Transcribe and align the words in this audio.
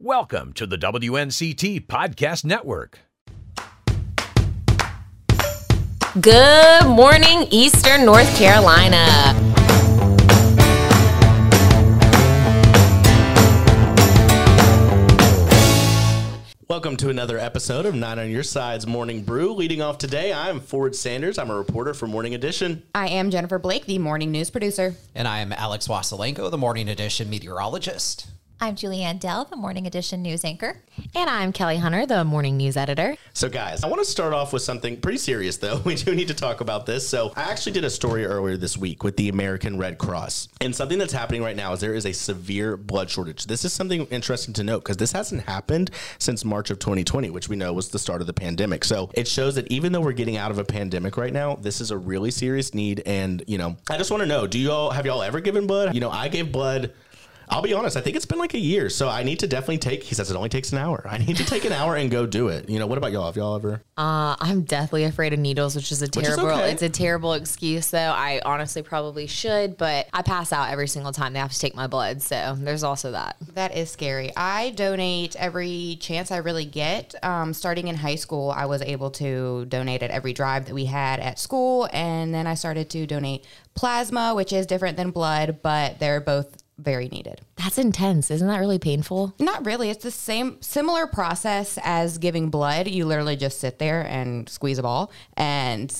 Welcome 0.00 0.52
to 0.52 0.64
the 0.64 0.78
WNCT 0.78 1.88
Podcast 1.88 2.44
Network. 2.44 3.00
Good 6.20 6.86
morning, 6.86 7.48
Eastern 7.50 8.04
North 8.04 8.32
Carolina. 8.38 9.34
Welcome 16.68 16.96
to 16.98 17.08
another 17.08 17.36
episode 17.36 17.84
of 17.84 17.96
Nine 17.96 18.20
on 18.20 18.30
Your 18.30 18.44
Side's 18.44 18.86
Morning 18.86 19.24
Brew. 19.24 19.52
Leading 19.52 19.82
off 19.82 19.98
today, 19.98 20.32
I'm 20.32 20.60
Ford 20.60 20.94
Sanders. 20.94 21.38
I'm 21.38 21.50
a 21.50 21.56
reporter 21.56 21.92
for 21.92 22.06
Morning 22.06 22.36
Edition. 22.36 22.84
I 22.94 23.08
am 23.08 23.30
Jennifer 23.30 23.58
Blake, 23.58 23.86
the 23.86 23.98
morning 23.98 24.30
news 24.30 24.48
producer. 24.48 24.94
And 25.16 25.26
I 25.26 25.40
am 25.40 25.52
Alex 25.52 25.88
Wasilenko, 25.88 26.52
the 26.52 26.56
Morning 26.56 26.88
Edition 26.88 27.28
meteorologist. 27.28 28.28
I'm 28.60 28.74
Julianne 28.74 29.20
Dell, 29.20 29.44
the 29.44 29.54
Morning 29.54 29.86
Edition 29.86 30.20
news 30.20 30.44
anchor. 30.44 30.82
And 31.14 31.30
I'm 31.30 31.52
Kelly 31.52 31.76
Hunter, 31.76 32.06
the 32.06 32.24
morning 32.24 32.56
news 32.56 32.76
editor. 32.76 33.16
So, 33.32 33.48
guys, 33.48 33.84
I 33.84 33.86
want 33.86 34.04
to 34.04 34.10
start 34.10 34.32
off 34.32 34.52
with 34.52 34.62
something 34.62 35.00
pretty 35.00 35.18
serious, 35.18 35.58
though. 35.58 35.80
We 35.84 35.94
do 35.94 36.12
need 36.12 36.26
to 36.26 36.34
talk 36.34 36.60
about 36.60 36.84
this. 36.84 37.08
So, 37.08 37.32
I 37.36 37.42
actually 37.52 37.72
did 37.72 37.84
a 37.84 37.90
story 37.90 38.26
earlier 38.26 38.56
this 38.56 38.76
week 38.76 39.04
with 39.04 39.16
the 39.16 39.28
American 39.28 39.78
Red 39.78 39.96
Cross. 39.96 40.48
And 40.60 40.74
something 40.74 40.98
that's 40.98 41.12
happening 41.12 41.40
right 41.40 41.54
now 41.54 41.72
is 41.72 41.78
there 41.78 41.94
is 41.94 42.04
a 42.04 42.12
severe 42.12 42.76
blood 42.76 43.08
shortage. 43.08 43.46
This 43.46 43.64
is 43.64 43.72
something 43.72 44.06
interesting 44.06 44.52
to 44.54 44.64
note 44.64 44.80
because 44.80 44.96
this 44.96 45.12
hasn't 45.12 45.42
happened 45.42 45.92
since 46.18 46.44
March 46.44 46.70
of 46.70 46.80
2020, 46.80 47.30
which 47.30 47.48
we 47.48 47.54
know 47.54 47.72
was 47.72 47.90
the 47.90 47.98
start 47.98 48.20
of 48.20 48.26
the 48.26 48.32
pandemic. 48.32 48.84
So, 48.84 49.08
it 49.14 49.28
shows 49.28 49.54
that 49.54 49.68
even 49.68 49.92
though 49.92 50.00
we're 50.00 50.10
getting 50.10 50.36
out 50.36 50.50
of 50.50 50.58
a 50.58 50.64
pandemic 50.64 51.16
right 51.16 51.32
now, 51.32 51.54
this 51.54 51.80
is 51.80 51.92
a 51.92 51.96
really 51.96 52.32
serious 52.32 52.74
need. 52.74 53.04
And, 53.06 53.44
you 53.46 53.56
know, 53.56 53.76
I 53.88 53.96
just 53.98 54.10
want 54.10 54.22
to 54.22 54.26
know 54.26 54.48
do 54.48 54.58
you 54.58 54.72
all 54.72 54.90
have 54.90 55.06
y'all 55.06 55.22
ever 55.22 55.38
given 55.38 55.68
blood? 55.68 55.94
You 55.94 56.00
know, 56.00 56.10
I 56.10 56.26
gave 56.26 56.50
blood 56.50 56.92
I'll 57.50 57.62
be 57.62 57.74
honest. 57.74 57.96
I 57.96 58.00
think 58.00 58.16
it's 58.16 58.26
been 58.26 58.38
like 58.38 58.54
a 58.54 58.58
year, 58.58 58.90
so 58.90 59.08
I 59.08 59.22
need 59.22 59.38
to 59.40 59.46
definitely 59.46 59.78
take. 59.78 60.02
He 60.02 60.14
says 60.14 60.30
it 60.30 60.36
only 60.36 60.48
takes 60.48 60.72
an 60.72 60.78
hour. 60.78 61.06
I 61.08 61.18
need 61.18 61.36
to 61.36 61.44
take 61.44 61.64
an 61.64 61.72
hour 61.72 61.96
and 61.96 62.10
go 62.10 62.26
do 62.26 62.48
it. 62.48 62.68
You 62.68 62.78
know, 62.78 62.86
what 62.86 62.98
about 62.98 63.12
y'all? 63.12 63.26
Have 63.26 63.36
y'all 63.36 63.56
ever? 63.56 63.82
Uh, 63.96 64.36
I'm 64.38 64.62
deathly 64.62 65.04
afraid 65.04 65.32
of 65.32 65.38
needles, 65.38 65.74
which 65.74 65.90
is 65.90 66.02
a 66.02 66.04
is 66.04 66.10
terrible. 66.10 66.50
okay. 66.50 66.70
It's 66.70 66.82
a 66.82 66.88
terrible 66.88 67.32
excuse, 67.32 67.90
though. 67.90 67.98
I 67.98 68.40
honestly 68.44 68.82
probably 68.82 69.26
should, 69.26 69.76
but 69.76 70.08
I 70.12 70.22
pass 70.22 70.52
out 70.52 70.70
every 70.70 70.88
single 70.88 71.12
time 71.12 71.32
they 71.32 71.38
have 71.38 71.52
to 71.52 71.58
take 71.58 71.74
my 71.74 71.86
blood. 71.86 72.22
So 72.22 72.56
there's 72.58 72.84
also 72.84 73.12
that. 73.12 73.36
That 73.54 73.76
is 73.76 73.90
scary. 73.90 74.30
I 74.36 74.70
donate 74.70 75.36
every 75.36 75.96
chance 76.00 76.30
I 76.30 76.38
really 76.38 76.64
get. 76.64 77.14
Um, 77.22 77.54
starting 77.54 77.88
in 77.88 77.96
high 77.96 78.16
school, 78.16 78.50
I 78.50 78.66
was 78.66 78.82
able 78.82 79.10
to 79.12 79.64
donate 79.66 80.02
at 80.02 80.10
every 80.10 80.32
drive 80.32 80.66
that 80.66 80.74
we 80.74 80.84
had 80.84 81.20
at 81.20 81.38
school. 81.38 81.88
And 81.92 82.34
then 82.34 82.46
I 82.46 82.54
started 82.54 82.90
to 82.90 83.06
donate 83.06 83.44
plasma, 83.74 84.34
which 84.34 84.52
is 84.52 84.66
different 84.66 84.96
than 84.96 85.10
blood, 85.10 85.58
but 85.62 85.98
they're 85.98 86.20
both 86.20 86.56
very 86.78 87.08
needed. 87.08 87.40
That's 87.56 87.78
intense. 87.78 88.30
Isn't 88.30 88.48
that 88.48 88.58
really 88.58 88.78
painful? 88.78 89.34
Not 89.38 89.66
really. 89.66 89.90
It's 89.90 90.04
the 90.04 90.10
same, 90.10 90.62
similar 90.62 91.06
process 91.06 91.78
as 91.82 92.18
giving 92.18 92.50
blood. 92.50 92.88
You 92.88 93.04
literally 93.04 93.36
just 93.36 93.60
sit 93.60 93.78
there 93.78 94.02
and 94.02 94.48
squeeze 94.48 94.78
a 94.78 94.82
ball. 94.82 95.10
And 95.36 95.92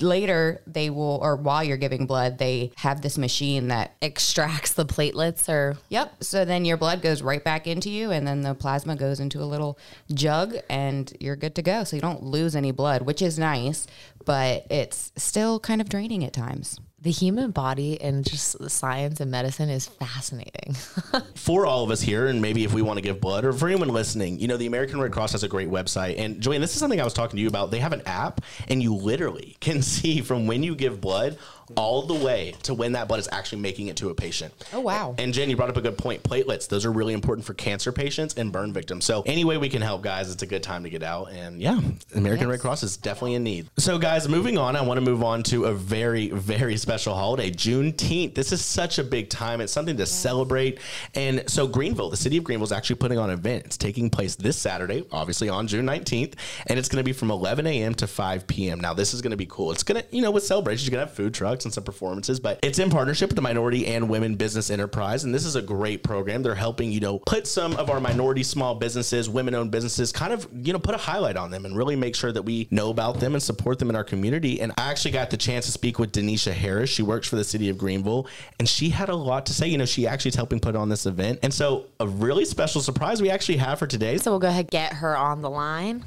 later, 0.00 0.60
they 0.66 0.90
will, 0.90 1.18
or 1.22 1.36
while 1.36 1.64
you're 1.64 1.76
giving 1.76 2.06
blood, 2.06 2.38
they 2.38 2.72
have 2.76 3.00
this 3.02 3.18
machine 3.18 3.68
that 3.68 3.94
Extracts 4.02 4.74
the 4.74 4.84
platelets 4.84 5.48
or 5.48 5.76
Yep. 5.88 6.22
So 6.22 6.44
then 6.44 6.64
your 6.64 6.76
blood 6.76 7.02
goes 7.02 7.22
right 7.22 7.42
back 7.42 7.66
into 7.66 7.90
you, 7.90 8.10
and 8.10 8.26
then 8.26 8.42
the 8.42 8.54
plasma 8.54 8.96
goes 8.96 9.20
into 9.20 9.42
a 9.42 9.44
little 9.44 9.78
jug, 10.12 10.56
and 10.68 11.12
you're 11.18 11.36
good 11.36 11.54
to 11.56 11.62
go. 11.62 11.84
So 11.84 11.96
you 11.96 12.02
don't 12.02 12.22
lose 12.22 12.54
any 12.54 12.72
blood, 12.72 13.02
which 13.02 13.22
is 13.22 13.38
nice, 13.38 13.86
but 14.24 14.66
it's 14.70 15.12
still 15.16 15.58
kind 15.58 15.80
of 15.80 15.88
draining 15.88 16.24
at 16.24 16.32
times. 16.32 16.78
The 17.06 17.12
human 17.12 17.52
body 17.52 18.00
and 18.00 18.28
just 18.28 18.68
science 18.68 19.20
and 19.20 19.30
medicine 19.30 19.68
is 19.68 19.86
fascinating. 19.86 20.74
for 21.36 21.64
all 21.64 21.84
of 21.84 21.90
us 21.92 22.00
here, 22.00 22.26
and 22.26 22.42
maybe 22.42 22.64
if 22.64 22.74
we 22.74 22.82
want 22.82 22.96
to 22.96 23.00
give 23.00 23.20
blood, 23.20 23.44
or 23.44 23.52
for 23.52 23.68
anyone 23.68 23.88
listening, 23.88 24.40
you 24.40 24.48
know, 24.48 24.56
the 24.56 24.66
American 24.66 25.00
Red 25.00 25.12
Cross 25.12 25.30
has 25.30 25.44
a 25.44 25.48
great 25.48 25.70
website. 25.70 26.18
And 26.18 26.40
Joanne, 26.40 26.60
this 26.60 26.74
is 26.74 26.80
something 26.80 27.00
I 27.00 27.04
was 27.04 27.14
talking 27.14 27.36
to 27.36 27.40
you 27.40 27.46
about. 27.46 27.70
They 27.70 27.78
have 27.78 27.92
an 27.92 28.02
app, 28.06 28.40
and 28.66 28.82
you 28.82 28.92
literally 28.92 29.56
can 29.60 29.82
see 29.94 30.20
from 30.20 30.48
when 30.48 30.64
you 30.64 30.74
give 30.74 31.00
blood 31.00 31.38
all 31.74 32.02
the 32.02 32.14
way 32.14 32.54
to 32.62 32.74
when 32.74 32.92
that 32.92 33.08
blood 33.08 33.20
is 33.20 33.28
actually 33.32 33.60
making 33.60 33.88
it 33.88 33.96
to 33.96 34.10
a 34.10 34.14
patient. 34.14 34.52
Oh, 34.72 34.80
wow. 34.80 35.14
And 35.18 35.32
Jen, 35.34 35.50
you 35.50 35.56
brought 35.56 35.70
up 35.70 35.76
a 35.76 35.80
good 35.80 35.98
point. 35.98 36.22
Platelets, 36.22 36.68
those 36.68 36.84
are 36.84 36.92
really 36.92 37.14
important 37.14 37.46
for 37.46 37.54
cancer 37.54 37.92
patients 37.92 38.34
and 38.34 38.52
burn 38.52 38.72
victims. 38.72 39.04
So 39.04 39.22
any 39.26 39.44
way 39.44 39.56
we 39.56 39.68
can 39.68 39.82
help, 39.82 40.02
guys, 40.02 40.30
it's 40.30 40.42
a 40.42 40.46
good 40.46 40.62
time 40.62 40.84
to 40.84 40.90
get 40.90 41.02
out. 41.02 41.32
And 41.32 41.60
yeah, 41.60 41.80
American 42.14 42.48
Red 42.48 42.60
Cross 42.60 42.82
is 42.82 42.96
definitely 42.96 43.34
in 43.34 43.44
need. 43.44 43.68
So 43.78 43.98
guys, 43.98 44.28
moving 44.28 44.58
on, 44.58 44.76
I 44.76 44.82
want 44.82 44.98
to 44.98 45.02
move 45.02 45.22
on 45.22 45.42
to 45.44 45.64
a 45.64 45.74
very, 45.74 46.28
very 46.30 46.76
special 46.76 47.14
holiday, 47.14 47.50
Juneteenth. 47.50 48.34
This 48.34 48.52
is 48.52 48.64
such 48.64 48.98
a 48.98 49.04
big 49.04 49.28
time. 49.28 49.60
It's 49.60 49.72
something 49.72 49.96
to 49.96 50.06
celebrate. 50.06 50.78
And 51.14 51.48
so 51.48 51.66
Greenville, 51.66 52.10
the 52.10 52.16
city 52.16 52.36
of 52.36 52.44
Greenville 52.44 52.64
is 52.64 52.72
actually 52.72 52.96
putting 52.96 53.18
on 53.18 53.30
an 53.30 53.38
event. 53.38 53.64
It's 53.66 53.76
taking 53.76 54.10
place 54.10 54.36
this 54.36 54.56
Saturday, 54.56 55.04
obviously 55.10 55.48
on 55.48 55.66
June 55.66 55.86
19th, 55.86 56.34
and 56.66 56.78
it's 56.78 56.88
going 56.88 57.02
to 57.02 57.04
be 57.04 57.12
from 57.12 57.30
11 57.30 57.66
a.m. 57.66 57.94
to 57.94 58.06
5 58.06 58.46
p.m. 58.46 58.80
Now, 58.80 58.94
this 58.94 59.14
is 59.14 59.22
going 59.22 59.30
to 59.30 59.36
be 59.36 59.46
cool. 59.46 59.72
It's 59.72 59.82
going 59.82 60.02
to, 60.02 60.06
you 60.14 60.22
know, 60.22 60.30
with 60.30 60.44
celebrations, 60.44 60.86
you're 60.86 60.96
going 60.96 61.04
to 61.04 61.08
have 61.08 61.16
food 61.16 61.34
trucks 61.34 61.55
and 61.64 61.72
some 61.72 61.84
performances, 61.84 62.40
but 62.40 62.58
it's 62.62 62.78
in 62.78 62.90
partnership 62.90 63.30
with 63.30 63.36
the 63.36 63.42
Minority 63.42 63.86
and 63.86 64.08
Women 64.08 64.34
Business 64.34 64.70
Enterprise. 64.70 65.24
And 65.24 65.34
this 65.34 65.44
is 65.44 65.56
a 65.56 65.62
great 65.62 66.02
program. 66.02 66.42
They're 66.42 66.54
helping, 66.54 66.92
you 66.92 67.00
know, 67.00 67.18
put 67.20 67.46
some 67.46 67.76
of 67.76 67.90
our 67.90 68.00
minority 68.00 68.42
small 68.42 68.74
businesses, 68.74 69.28
women 69.28 69.54
owned 69.54 69.70
businesses, 69.70 70.12
kind 70.12 70.32
of, 70.32 70.48
you 70.52 70.72
know, 70.72 70.78
put 70.78 70.94
a 70.94 70.98
highlight 70.98 71.36
on 71.36 71.50
them 71.50 71.64
and 71.64 71.76
really 71.76 71.96
make 71.96 72.14
sure 72.14 72.32
that 72.32 72.42
we 72.42 72.68
know 72.70 72.90
about 72.90 73.20
them 73.20 73.34
and 73.34 73.42
support 73.42 73.78
them 73.78 73.90
in 73.90 73.96
our 73.96 74.04
community. 74.04 74.60
And 74.60 74.72
I 74.78 74.90
actually 74.90 75.12
got 75.12 75.30
the 75.30 75.36
chance 75.36 75.66
to 75.66 75.72
speak 75.72 75.98
with 75.98 76.12
Denisha 76.12 76.52
Harris. 76.52 76.90
She 76.90 77.02
works 77.02 77.28
for 77.28 77.36
the 77.36 77.44
city 77.44 77.68
of 77.68 77.78
Greenville, 77.78 78.28
and 78.58 78.68
she 78.68 78.90
had 78.90 79.08
a 79.08 79.16
lot 79.16 79.46
to 79.46 79.54
say. 79.54 79.68
You 79.68 79.78
know, 79.78 79.84
she 79.84 80.06
actually 80.06 80.30
is 80.30 80.34
helping 80.34 80.60
put 80.60 80.76
on 80.76 80.88
this 80.88 81.06
event. 81.06 81.40
And 81.42 81.52
so, 81.52 81.86
a 82.00 82.06
really 82.06 82.44
special 82.44 82.80
surprise 82.80 83.20
we 83.20 83.30
actually 83.30 83.58
have 83.58 83.78
for 83.78 83.86
today. 83.86 84.16
so 84.18 84.30
we'll 84.30 84.40
go 84.40 84.48
ahead 84.48 84.66
and 84.66 84.70
get 84.70 84.94
her 84.94 85.16
on 85.16 85.42
the 85.42 85.50
line. 85.50 86.04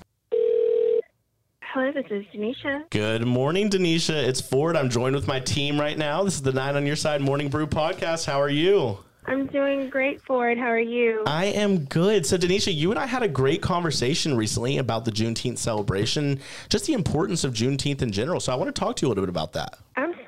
Hello, 1.71 1.91
this 1.91 2.07
is 2.09 2.25
Denisha. 2.33 2.89
Good 2.89 3.27
morning, 3.27 3.69
Denisha. 3.69 4.27
It's 4.27 4.41
Ford. 4.41 4.75
I'm 4.75 4.89
joined 4.89 5.13
with 5.13 5.27
my 5.27 5.39
team 5.39 5.79
right 5.79 5.95
now. 5.95 6.23
This 6.23 6.33
is 6.33 6.41
the 6.41 6.51
Nine 6.51 6.75
on 6.75 6.87
Your 6.87 6.95
Side 6.95 7.21
Morning 7.21 7.47
Brew 7.47 7.67
podcast. 7.67 8.25
How 8.25 8.41
are 8.41 8.49
you? 8.49 8.97
I'm 9.25 9.45
doing 9.45 9.87
great, 9.87 10.19
Ford. 10.23 10.57
How 10.57 10.65
are 10.65 10.79
you? 10.79 11.23
I 11.27 11.45
am 11.45 11.85
good. 11.85 12.25
So, 12.25 12.39
Denisha, 12.39 12.73
you 12.73 12.89
and 12.89 12.99
I 12.99 13.05
had 13.05 13.21
a 13.21 13.27
great 13.27 13.61
conversation 13.61 14.35
recently 14.35 14.79
about 14.79 15.05
the 15.05 15.11
Juneteenth 15.11 15.59
celebration, 15.59 16.39
just 16.69 16.87
the 16.87 16.93
importance 16.93 17.43
of 17.43 17.53
Juneteenth 17.53 18.01
in 18.01 18.11
general. 18.11 18.39
So, 18.39 18.51
I 18.51 18.55
want 18.55 18.73
to 18.73 18.79
talk 18.79 18.95
to 18.95 19.05
you 19.05 19.07
a 19.07 19.09
little 19.09 19.23
bit 19.23 19.29
about 19.29 19.53
that. 19.53 19.77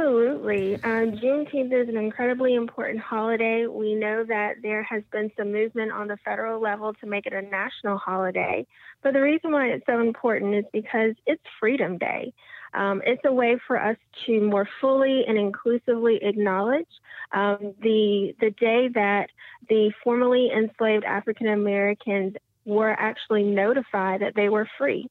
Absolutely. 0.02 0.76
Um, 0.84 1.12
Juneteenth 1.12 1.80
is 1.80 1.88
an 1.88 1.96
incredibly 1.96 2.56
important 2.56 3.00
holiday. 3.00 3.68
We 3.68 3.94
know 3.94 4.24
that 4.28 4.56
there 4.64 4.82
has 4.82 5.04
been 5.12 5.32
some 5.38 5.52
movement 5.52 5.92
on 5.92 6.08
the 6.08 6.18
federal 6.26 6.60
level 6.60 6.94
to 6.96 7.06
make 7.06 7.28
it 7.28 7.34
a 7.34 7.42
national 7.44 8.00
holiday. 8.00 8.66
But 9.04 9.14
the 9.14 9.22
reason 9.22 9.52
why 9.52 9.68
it's 9.68 9.86
so 9.86 10.00
important 10.00 10.56
is 10.56 10.66
because 10.74 11.14
it's 11.28 11.44
Freedom 11.60 12.00
Day. 12.00 12.34
Um, 12.74 13.04
it's 13.06 13.22
a 13.26 13.32
way 13.32 13.60
for 13.68 13.80
us 13.80 13.98
to 14.26 14.42
more 14.42 14.68
fully 14.80 15.24
and 15.28 15.38
inclusively 15.38 16.20
acknowledge 16.24 16.90
um, 17.32 17.76
the 17.82 18.34
the 18.40 18.50
day 18.60 18.88
that 18.96 19.28
the 19.70 19.92
formerly 20.04 20.50
enslaved 20.52 21.04
African 21.04 21.48
Americans 21.48 22.34
were 22.66 22.92
actually 22.92 23.44
notified 23.44 24.22
that 24.22 24.34
they 24.36 24.50
were 24.50 24.68
free. 24.80 25.10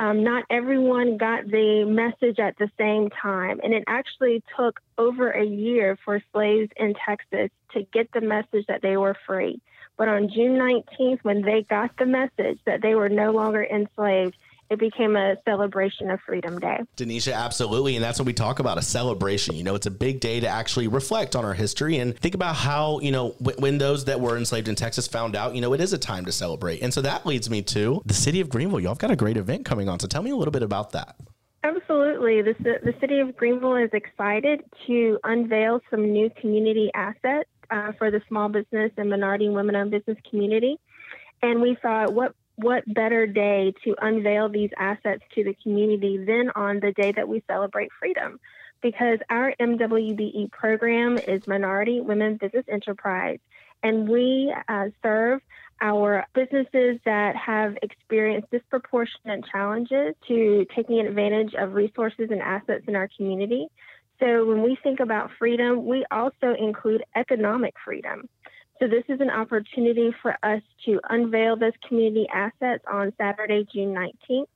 Um, 0.00 0.22
not 0.22 0.44
everyone 0.48 1.16
got 1.16 1.46
the 1.46 1.84
message 1.84 2.38
at 2.38 2.56
the 2.56 2.70
same 2.78 3.10
time, 3.10 3.60
and 3.64 3.74
it 3.74 3.82
actually 3.88 4.44
took 4.56 4.80
over 4.96 5.30
a 5.30 5.44
year 5.44 5.98
for 6.04 6.22
slaves 6.32 6.70
in 6.76 6.94
Texas 7.04 7.50
to 7.72 7.82
get 7.92 8.10
the 8.12 8.20
message 8.20 8.66
that 8.68 8.80
they 8.80 8.96
were 8.96 9.16
free. 9.26 9.60
But 9.96 10.06
on 10.06 10.28
June 10.28 10.56
19th, 10.56 11.18
when 11.22 11.42
they 11.42 11.62
got 11.68 11.90
the 11.98 12.06
message 12.06 12.60
that 12.64 12.80
they 12.80 12.94
were 12.94 13.08
no 13.08 13.32
longer 13.32 13.64
enslaved, 13.64 14.36
it 14.70 14.78
became 14.78 15.16
a 15.16 15.36
celebration 15.44 16.10
of 16.10 16.20
Freedom 16.26 16.58
Day. 16.58 16.78
Denisha, 16.96 17.32
absolutely. 17.32 17.96
And 17.96 18.04
that's 18.04 18.18
what 18.18 18.26
we 18.26 18.32
talk 18.32 18.58
about 18.58 18.76
a 18.76 18.82
celebration. 18.82 19.54
You 19.54 19.64
know, 19.64 19.74
it's 19.74 19.86
a 19.86 19.90
big 19.90 20.20
day 20.20 20.40
to 20.40 20.48
actually 20.48 20.88
reflect 20.88 21.34
on 21.34 21.44
our 21.44 21.54
history 21.54 21.98
and 21.98 22.18
think 22.18 22.34
about 22.34 22.54
how, 22.54 23.00
you 23.00 23.10
know, 23.10 23.34
w- 23.40 23.58
when 23.58 23.78
those 23.78 24.04
that 24.06 24.20
were 24.20 24.36
enslaved 24.36 24.68
in 24.68 24.74
Texas 24.74 25.06
found 25.06 25.34
out, 25.34 25.54
you 25.54 25.60
know, 25.60 25.72
it 25.72 25.80
is 25.80 25.92
a 25.92 25.98
time 25.98 26.24
to 26.26 26.32
celebrate. 26.32 26.82
And 26.82 26.92
so 26.92 27.00
that 27.02 27.24
leads 27.24 27.48
me 27.48 27.62
to 27.62 28.02
the 28.04 28.14
city 28.14 28.40
of 28.40 28.50
Greenville. 28.50 28.80
Y'all 28.80 28.90
have 28.90 28.98
got 28.98 29.10
a 29.10 29.16
great 29.16 29.36
event 29.36 29.64
coming 29.64 29.88
on. 29.88 29.98
So 30.00 30.06
tell 30.06 30.22
me 30.22 30.30
a 30.30 30.36
little 30.36 30.52
bit 30.52 30.62
about 30.62 30.92
that. 30.92 31.16
Absolutely. 31.64 32.42
The, 32.42 32.54
the 32.82 32.94
city 33.00 33.20
of 33.20 33.36
Greenville 33.36 33.76
is 33.76 33.90
excited 33.92 34.62
to 34.86 35.18
unveil 35.24 35.80
some 35.90 36.12
new 36.12 36.30
community 36.40 36.90
assets 36.94 37.48
uh, 37.70 37.92
for 37.98 38.10
the 38.10 38.20
small 38.28 38.48
business 38.48 38.92
and 38.96 39.10
minority 39.10 39.48
women 39.48 39.76
owned 39.76 39.90
business 39.90 40.18
community. 40.28 40.78
And 41.42 41.60
we 41.60 41.76
thought, 41.80 42.12
what 42.12 42.34
what 42.58 42.82
better 42.92 43.26
day 43.26 43.72
to 43.84 43.94
unveil 44.00 44.48
these 44.48 44.70
assets 44.78 45.22
to 45.34 45.44
the 45.44 45.54
community 45.62 46.18
than 46.18 46.50
on 46.54 46.80
the 46.80 46.92
day 46.92 47.12
that 47.12 47.28
we 47.28 47.42
celebrate 47.46 47.90
freedom? 47.98 48.40
Because 48.82 49.18
our 49.30 49.54
MWBE 49.60 50.50
program 50.50 51.18
is 51.18 51.46
Minority 51.46 52.00
Women 52.00 52.36
Business 52.36 52.64
Enterprise, 52.68 53.38
and 53.82 54.08
we 54.08 54.54
uh, 54.68 54.86
serve 55.02 55.40
our 55.80 56.26
businesses 56.34 56.98
that 57.04 57.36
have 57.36 57.76
experienced 57.82 58.50
disproportionate 58.50 59.44
challenges 59.50 60.14
to 60.26 60.66
taking 60.74 61.00
advantage 61.00 61.54
of 61.54 61.74
resources 61.74 62.28
and 62.30 62.42
assets 62.42 62.84
in 62.88 62.96
our 62.96 63.08
community. 63.16 63.68
So 64.20 64.44
when 64.44 64.62
we 64.62 64.76
think 64.82 64.98
about 64.98 65.30
freedom, 65.38 65.86
we 65.86 66.04
also 66.10 66.54
include 66.58 67.04
economic 67.14 67.74
freedom. 67.84 68.28
So 68.80 68.86
this 68.86 69.02
is 69.08 69.20
an 69.20 69.30
opportunity 69.30 70.14
for 70.22 70.36
us 70.44 70.62
to 70.84 71.00
unveil 71.10 71.56
those 71.56 71.72
community 71.88 72.28
assets 72.32 72.84
on 72.90 73.12
Saturday, 73.18 73.66
June 73.72 73.92
19th. 73.92 74.46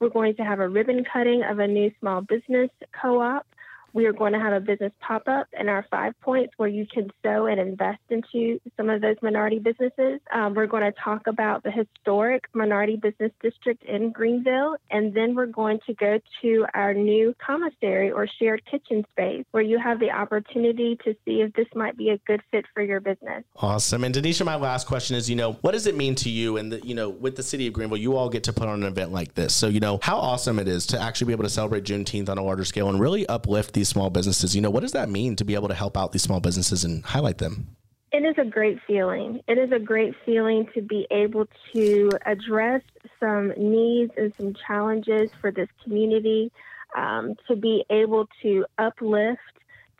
We're 0.00 0.08
going 0.08 0.34
to 0.36 0.42
have 0.44 0.60
a 0.60 0.68
ribbon 0.68 1.04
cutting 1.10 1.42
of 1.42 1.58
a 1.58 1.66
new 1.66 1.90
small 2.00 2.22
business 2.22 2.70
co-op. 2.98 3.46
We 3.92 4.06
are 4.06 4.12
going 4.12 4.32
to 4.32 4.38
have 4.38 4.52
a 4.52 4.60
business 4.60 4.92
pop 5.00 5.26
up 5.26 5.46
in 5.58 5.68
our 5.68 5.86
five 5.90 6.12
points 6.20 6.52
where 6.56 6.68
you 6.68 6.86
can 6.86 7.10
sow 7.22 7.46
and 7.46 7.60
invest 7.60 8.00
into 8.10 8.60
some 8.76 8.90
of 8.90 9.00
those 9.00 9.16
minority 9.22 9.58
businesses. 9.58 10.20
Um, 10.32 10.54
we're 10.54 10.66
going 10.66 10.82
to 10.82 10.92
talk 11.02 11.26
about 11.26 11.62
the 11.62 11.70
historic 11.70 12.44
minority 12.52 12.96
business 12.96 13.32
district 13.42 13.84
in 13.84 14.12
Greenville, 14.12 14.76
and 14.90 15.14
then 15.14 15.34
we're 15.34 15.46
going 15.46 15.80
to 15.86 15.94
go 15.94 16.18
to 16.42 16.66
our 16.74 16.92
new 16.92 17.34
commissary 17.44 18.10
or 18.10 18.26
shared 18.38 18.62
kitchen 18.70 19.04
space 19.12 19.44
where 19.52 19.62
you 19.62 19.78
have 19.78 19.98
the 19.98 20.10
opportunity 20.10 20.98
to 21.04 21.14
see 21.24 21.40
if 21.40 21.52
this 21.54 21.68
might 21.74 21.96
be 21.96 22.10
a 22.10 22.18
good 22.26 22.42
fit 22.50 22.66
for 22.74 22.82
your 22.82 23.00
business. 23.00 23.44
Awesome. 23.56 24.04
And 24.04 24.14
Denisha, 24.14 24.44
my 24.44 24.56
last 24.56 24.86
question 24.86 25.16
is, 25.16 25.30
you 25.30 25.36
know, 25.36 25.52
what 25.62 25.72
does 25.72 25.86
it 25.86 25.96
mean 25.96 26.14
to 26.16 26.30
you? 26.30 26.58
And, 26.58 26.84
you 26.84 26.94
know, 26.94 27.08
with 27.08 27.36
the 27.36 27.42
city 27.42 27.66
of 27.66 27.72
Greenville, 27.72 27.96
you 27.96 28.16
all 28.16 28.28
get 28.28 28.44
to 28.44 28.52
put 28.52 28.68
on 28.68 28.82
an 28.82 28.88
event 28.88 29.12
like 29.12 29.34
this. 29.34 29.54
So, 29.54 29.68
you 29.68 29.80
know, 29.80 29.98
how 30.02 30.18
awesome 30.18 30.58
it 30.58 30.68
is 30.68 30.86
to 30.88 31.00
actually 31.00 31.28
be 31.28 31.32
able 31.32 31.44
to 31.44 31.50
celebrate 31.50 31.84
Juneteenth 31.84 32.28
on 32.28 32.38
a 32.38 32.42
larger 32.42 32.64
scale 32.64 32.88
and 32.88 33.00
really 33.00 33.26
uplift 33.26 33.72
these 33.72 33.85
small 33.88 34.10
businesses. 34.10 34.54
You 34.54 34.62
know, 34.62 34.70
what 34.70 34.80
does 34.80 34.92
that 34.92 35.08
mean 35.08 35.36
to 35.36 35.44
be 35.44 35.54
able 35.54 35.68
to 35.68 35.74
help 35.74 35.96
out 35.96 36.12
these 36.12 36.22
small 36.22 36.40
businesses 36.40 36.84
and 36.84 37.04
highlight 37.04 37.38
them? 37.38 37.76
It 38.12 38.24
is 38.24 38.36
a 38.38 38.44
great 38.44 38.78
feeling. 38.86 39.40
It 39.46 39.58
is 39.58 39.72
a 39.72 39.78
great 39.78 40.14
feeling 40.24 40.68
to 40.74 40.80
be 40.80 41.06
able 41.10 41.46
to 41.74 42.10
address 42.24 42.82
some 43.20 43.52
needs 43.56 44.12
and 44.16 44.32
some 44.38 44.54
challenges 44.66 45.30
for 45.40 45.50
this 45.50 45.68
community, 45.82 46.50
um, 46.96 47.34
to 47.48 47.56
be 47.56 47.84
able 47.90 48.28
to 48.42 48.64
uplift, 48.78 49.40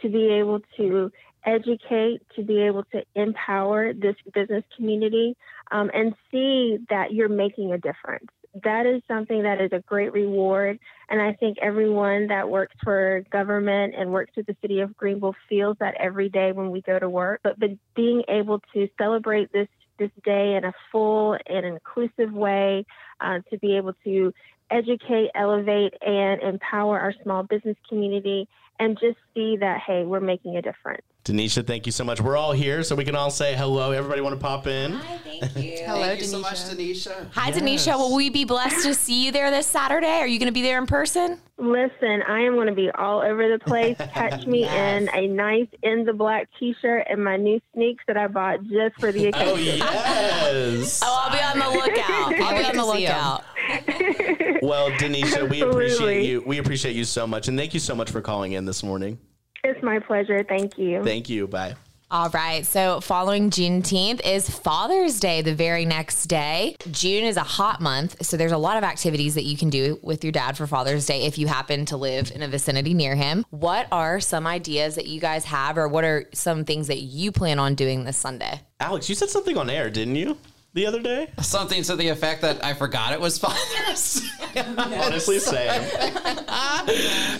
to 0.00 0.08
be 0.08 0.28
able 0.28 0.60
to 0.76 1.10
educate, 1.44 2.20
to 2.36 2.42
be 2.42 2.62
able 2.62 2.84
to 2.84 3.04
empower 3.14 3.92
this 3.92 4.16
business 4.32 4.64
community, 4.76 5.36
um, 5.70 5.90
and 5.92 6.14
see 6.30 6.78
that 6.88 7.12
you're 7.12 7.28
making 7.28 7.72
a 7.72 7.78
difference. 7.78 8.26
That 8.64 8.86
is 8.86 9.02
something 9.08 9.42
that 9.42 9.60
is 9.60 9.70
a 9.72 9.80
great 9.80 10.12
reward. 10.12 10.78
And 11.08 11.20
I 11.20 11.34
think 11.34 11.58
everyone 11.60 12.28
that 12.28 12.48
works 12.48 12.74
for 12.82 13.22
government 13.30 13.94
and 13.96 14.12
works 14.12 14.32
with 14.36 14.46
the 14.46 14.56
city 14.62 14.80
of 14.80 14.96
Greenville 14.96 15.34
feels 15.48 15.76
that 15.80 15.94
every 15.98 16.28
day 16.28 16.52
when 16.52 16.70
we 16.70 16.80
go 16.80 16.98
to 16.98 17.08
work. 17.08 17.40
But, 17.42 17.58
but 17.58 17.70
being 17.94 18.22
able 18.28 18.60
to 18.72 18.88
celebrate 18.98 19.52
this 19.52 19.68
this 19.98 20.10
day 20.24 20.56
in 20.56 20.64
a 20.64 20.74
full 20.92 21.38
and 21.46 21.64
inclusive 21.64 22.30
way, 22.32 22.84
uh, 23.20 23.38
to 23.50 23.58
be 23.58 23.76
able 23.78 23.94
to 24.04 24.32
educate, 24.70 25.30
elevate, 25.34 25.94
and 26.02 26.42
empower 26.42 27.00
our 27.00 27.14
small 27.22 27.42
business 27.44 27.76
community, 27.88 28.46
and 28.78 28.98
just 29.00 29.16
see 29.34 29.56
that, 29.56 29.80
hey, 29.86 30.04
we're 30.04 30.20
making 30.20 30.56
a 30.56 30.62
difference. 30.62 31.06
Denisha, 31.26 31.66
thank 31.66 31.86
you 31.86 31.92
so 31.92 32.04
much. 32.04 32.20
We're 32.20 32.36
all 32.36 32.52
here, 32.52 32.84
so 32.84 32.94
we 32.94 33.04
can 33.04 33.16
all 33.16 33.30
say 33.32 33.56
hello. 33.56 33.90
Everybody 33.90 34.20
want 34.20 34.38
to 34.38 34.40
pop 34.40 34.68
in? 34.68 34.92
Hi, 34.92 35.18
thank 35.18 35.56
you. 35.56 35.84
Hello, 35.84 36.00
Thank 36.00 36.20
you 36.20 36.26
Denisha. 36.26 36.30
so 36.30 36.38
much, 36.38 36.58
Denisha. 36.60 37.26
Hi, 37.32 37.50
Denisha. 37.50 37.98
Will 37.98 38.14
we 38.14 38.30
be 38.30 38.44
blessed 38.44 38.86
to 38.86 38.94
see 38.94 39.24
you 39.24 39.32
there 39.32 39.50
this 39.50 39.66
Saturday? 39.66 40.06
Are 40.06 40.26
you 40.28 40.38
going 40.38 40.46
to 40.46 40.52
be 40.52 40.62
there 40.62 40.78
in 40.78 40.86
person? 40.86 41.40
Listen, 41.58 42.22
I 42.28 42.42
am 42.42 42.54
going 42.54 42.68
to 42.68 42.74
be 42.74 42.92
all 42.92 43.22
over 43.22 43.48
the 43.50 43.58
place. 43.58 43.96
Catch 44.14 44.46
me 44.46 44.68
in 44.68 45.08
a 45.12 45.26
nice 45.26 45.66
in 45.82 46.04
the 46.04 46.12
black 46.12 46.48
t-shirt 46.60 47.08
and 47.10 47.24
my 47.24 47.36
new 47.36 47.60
sneaks 47.74 48.04
that 48.06 48.16
I 48.16 48.28
bought 48.28 48.62
just 48.62 48.94
for 49.00 49.10
the 49.10 49.26
oh, 49.26 49.28
occasion. 49.30 49.82
Oh, 49.84 50.76
yes. 50.76 51.00
Oh, 51.04 51.24
I'll 51.24 51.32
be 51.32 51.42
on 51.42 51.58
the 51.58 51.76
lookout. 51.76 52.40
I'll 52.40 52.56
be 52.56 52.64
on 52.66 52.76
the 52.76 52.82
to 52.84 52.92
see 52.98 53.06
'em. 53.06 53.16
lookout. 53.16 54.62
Well, 54.62 54.90
Denisha, 54.92 55.50
we 55.50 55.60
appreciate 55.62 56.24
you. 56.24 56.44
We 56.46 56.58
appreciate 56.58 56.94
you 56.94 57.04
so 57.04 57.26
much. 57.26 57.48
And 57.48 57.58
thank 57.58 57.74
you 57.74 57.80
so 57.80 57.96
much 57.96 58.12
for 58.12 58.20
calling 58.20 58.52
in 58.52 58.64
this 58.64 58.84
morning. 58.84 59.18
It's 59.66 59.82
my 59.82 59.98
pleasure. 59.98 60.44
Thank 60.48 60.78
you. 60.78 61.02
Thank 61.02 61.28
you. 61.28 61.48
Bye. 61.48 61.74
All 62.08 62.30
right. 62.30 62.64
So, 62.64 63.00
following 63.00 63.50
Juneteenth 63.50 64.24
is 64.24 64.48
Father's 64.48 65.18
Day 65.18 65.42
the 65.42 65.56
very 65.56 65.84
next 65.84 66.26
day. 66.26 66.76
June 66.92 67.24
is 67.24 67.36
a 67.36 67.42
hot 67.42 67.80
month. 67.80 68.24
So, 68.24 68.36
there's 68.36 68.52
a 68.52 68.58
lot 68.58 68.76
of 68.76 68.84
activities 68.84 69.34
that 69.34 69.42
you 69.42 69.56
can 69.56 69.70
do 69.70 69.98
with 70.02 70.22
your 70.22 70.30
dad 70.30 70.56
for 70.56 70.68
Father's 70.68 71.04
Day 71.04 71.26
if 71.26 71.36
you 71.36 71.48
happen 71.48 71.84
to 71.86 71.96
live 71.96 72.30
in 72.32 72.42
a 72.42 72.48
vicinity 72.48 72.94
near 72.94 73.16
him. 73.16 73.44
What 73.50 73.88
are 73.90 74.20
some 74.20 74.46
ideas 74.46 74.94
that 74.94 75.08
you 75.08 75.20
guys 75.20 75.44
have, 75.46 75.76
or 75.76 75.88
what 75.88 76.04
are 76.04 76.26
some 76.32 76.64
things 76.64 76.86
that 76.86 76.98
you 76.98 77.32
plan 77.32 77.58
on 77.58 77.74
doing 77.74 78.04
this 78.04 78.16
Sunday? 78.16 78.60
Alex, 78.78 79.08
you 79.08 79.16
said 79.16 79.28
something 79.28 79.58
on 79.58 79.68
air, 79.68 79.90
didn't 79.90 80.14
you? 80.14 80.38
The 80.76 80.84
other 80.84 81.00
day? 81.00 81.28
Something 81.40 81.82
to 81.84 81.96
the 81.96 82.08
effect 82.08 82.42
that 82.42 82.62
I 82.62 82.74
forgot 82.74 83.14
it 83.14 83.18
was 83.18 83.38
Father's. 83.38 84.20
Day. 84.52 84.62
Honestly, 84.76 85.38
same. 85.38 85.70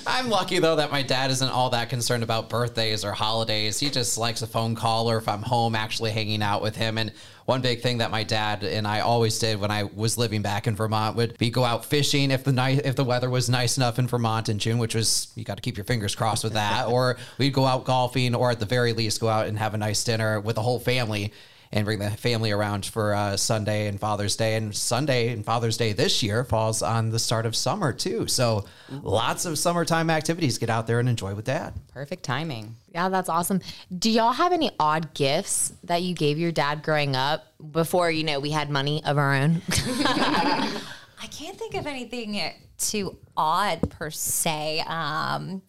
I'm 0.06 0.30
lucky 0.30 0.58
though 0.58 0.76
that 0.76 0.90
my 0.90 1.02
dad 1.02 1.30
isn't 1.30 1.50
all 1.50 1.68
that 1.68 1.90
concerned 1.90 2.22
about 2.22 2.48
birthdays 2.48 3.04
or 3.04 3.12
holidays. 3.12 3.78
He 3.78 3.90
just 3.90 4.16
likes 4.16 4.40
a 4.40 4.46
phone 4.46 4.74
call 4.74 5.10
or 5.10 5.18
if 5.18 5.28
I'm 5.28 5.42
home 5.42 5.74
actually 5.74 6.12
hanging 6.12 6.42
out 6.42 6.62
with 6.62 6.76
him. 6.76 6.96
And 6.96 7.12
one 7.44 7.60
big 7.60 7.82
thing 7.82 7.98
that 7.98 8.10
my 8.10 8.22
dad 8.22 8.64
and 8.64 8.88
I 8.88 9.00
always 9.00 9.38
did 9.38 9.60
when 9.60 9.70
I 9.70 9.82
was 9.82 10.16
living 10.16 10.40
back 10.40 10.66
in 10.66 10.74
Vermont 10.74 11.14
would 11.16 11.36
be 11.36 11.50
go 11.50 11.62
out 11.62 11.84
fishing 11.84 12.30
if 12.30 12.42
the 12.42 12.52
night 12.52 12.86
if 12.86 12.96
the 12.96 13.04
weather 13.04 13.28
was 13.28 13.50
nice 13.50 13.76
enough 13.76 13.98
in 13.98 14.06
Vermont 14.06 14.48
in 14.48 14.58
June, 14.58 14.78
which 14.78 14.94
was 14.94 15.30
you 15.34 15.44
got 15.44 15.58
to 15.58 15.62
keep 15.62 15.76
your 15.76 15.84
fingers 15.84 16.14
crossed 16.14 16.42
with 16.42 16.54
that. 16.54 16.86
or 16.88 17.18
we'd 17.36 17.52
go 17.52 17.66
out 17.66 17.84
golfing, 17.84 18.34
or 18.34 18.50
at 18.50 18.60
the 18.60 18.64
very 18.66 18.94
least 18.94 19.20
go 19.20 19.28
out 19.28 19.46
and 19.46 19.58
have 19.58 19.74
a 19.74 19.78
nice 19.78 20.02
dinner 20.04 20.40
with 20.40 20.56
the 20.56 20.62
whole 20.62 20.80
family 20.80 21.34
and 21.76 21.84
bring 21.84 21.98
the 21.98 22.10
family 22.10 22.52
around 22.52 22.86
for 22.86 23.12
uh, 23.12 23.36
Sunday 23.36 23.86
and 23.86 24.00
Father's 24.00 24.34
Day. 24.34 24.54
And 24.54 24.74
Sunday 24.74 25.28
and 25.28 25.44
Father's 25.44 25.76
Day 25.76 25.92
this 25.92 26.22
year 26.22 26.42
falls 26.42 26.80
on 26.80 27.10
the 27.10 27.18
start 27.18 27.44
of 27.44 27.54
summer 27.54 27.92
too. 27.92 28.26
So 28.28 28.64
lots 28.90 29.44
of 29.44 29.58
summertime 29.58 30.08
activities. 30.08 30.56
Get 30.56 30.70
out 30.70 30.86
there 30.86 31.00
and 31.00 31.08
enjoy 31.08 31.34
with 31.34 31.44
dad. 31.44 31.74
Perfect 31.92 32.22
timing. 32.22 32.76
Yeah, 32.94 33.10
that's 33.10 33.28
awesome. 33.28 33.60
Do 33.96 34.08
y'all 34.08 34.32
have 34.32 34.52
any 34.52 34.70
odd 34.80 35.12
gifts 35.12 35.74
that 35.84 36.02
you 36.02 36.14
gave 36.14 36.38
your 36.38 36.50
dad 36.50 36.82
growing 36.82 37.14
up 37.14 37.52
before, 37.72 38.10
you 38.10 38.24
know, 38.24 38.40
we 38.40 38.52
had 38.52 38.70
money 38.70 39.04
of 39.04 39.18
our 39.18 39.34
own? 39.34 39.60
I 39.68 41.26
can't 41.30 41.58
think 41.58 41.74
of 41.74 41.86
anything 41.86 42.40
too 42.78 43.18
odd 43.36 43.90
per 43.90 44.10
se. 44.10 44.80
Um, 44.86 45.60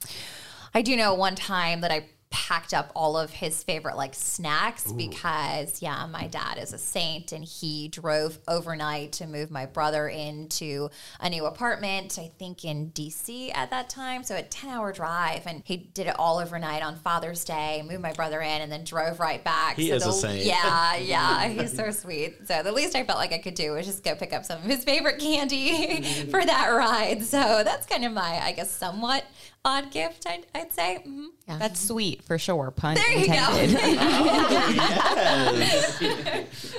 I 0.74 0.82
do 0.84 0.96
know 0.96 1.16
one 1.16 1.36
time 1.36 1.82
that 1.82 1.92
I 1.92 2.06
packed 2.38 2.72
up 2.74 2.92
all 2.96 3.18
of 3.18 3.32
his 3.32 3.64
favorite 3.64 3.98
like 3.98 4.14
snacks 4.14 4.92
because 4.92 5.82
yeah 5.82 6.06
my 6.06 6.28
dad 6.28 6.60
is 6.60 6.72
a 6.72 6.78
saint 6.78 7.32
and 7.32 7.44
he 7.44 7.88
drove 7.88 8.38
overnight 8.48 9.12
to 9.12 9.26
move 9.26 9.50
my 9.50 9.66
brother 9.66 10.08
into 10.08 10.88
a 11.20 11.30
new 11.30 11.46
apartment 11.46 12.20
i 12.20 12.30
think 12.38 12.64
in 12.64 12.92
dc 12.92 13.52
at 13.56 13.72
that 13.72 13.90
time. 13.90 14.24
So 14.24 14.36
a 14.36 14.44
10 14.44 14.70
hour 14.70 14.94
drive 14.94 15.48
and 15.48 15.62
he 15.66 15.78
did 15.78 16.06
it 16.08 16.16
all 16.20 16.38
overnight 16.38 16.84
on 16.84 16.96
father's 16.98 17.44
day 17.44 17.84
moved 17.88 18.02
my 18.02 18.14
brother 18.14 18.40
in 18.42 18.62
and 18.62 18.72
then 18.72 18.84
drove 18.84 19.20
right 19.20 19.44
back. 19.44 19.76
He 19.78 19.90
So 19.90 19.96
is 19.96 20.06
a 20.06 20.14
saint. 20.14 20.46
yeah 20.46 20.96
yeah 21.14 21.48
he's 21.48 21.76
so 21.76 21.90
sweet. 21.92 22.36
So 22.48 22.62
the 22.62 22.72
least 22.72 22.96
i 22.96 23.04
felt 23.04 23.18
like 23.18 23.34
i 23.34 23.40
could 23.40 23.56
do 23.56 23.72
was 23.72 23.86
just 23.88 24.04
go 24.04 24.16
pick 24.16 24.32
up 24.34 24.46
some 24.46 24.58
of 24.60 24.64
his 24.66 24.84
favorite 24.84 25.20
candy 25.20 26.04
for 26.32 26.46
that 26.46 26.68
ride. 26.70 27.24
So 27.24 27.64
that's 27.64 27.88
kind 27.88 28.06
of 28.06 28.12
my 28.14 28.40
i 28.44 28.52
guess 28.52 28.70
somewhat 28.72 29.26
odd 29.68 29.92
gift 29.92 30.26
i'd, 30.28 30.46
I'd 30.56 30.74
say 30.74 31.04
Mhm. 31.06 31.28
That's 31.60 31.80
sweet 31.80 32.24
for 32.24 32.38
sure. 32.38 32.72
Pun 32.72 32.96
there 32.96 33.12
you 33.14 33.26
intended. 33.26 33.78
go 33.78 33.84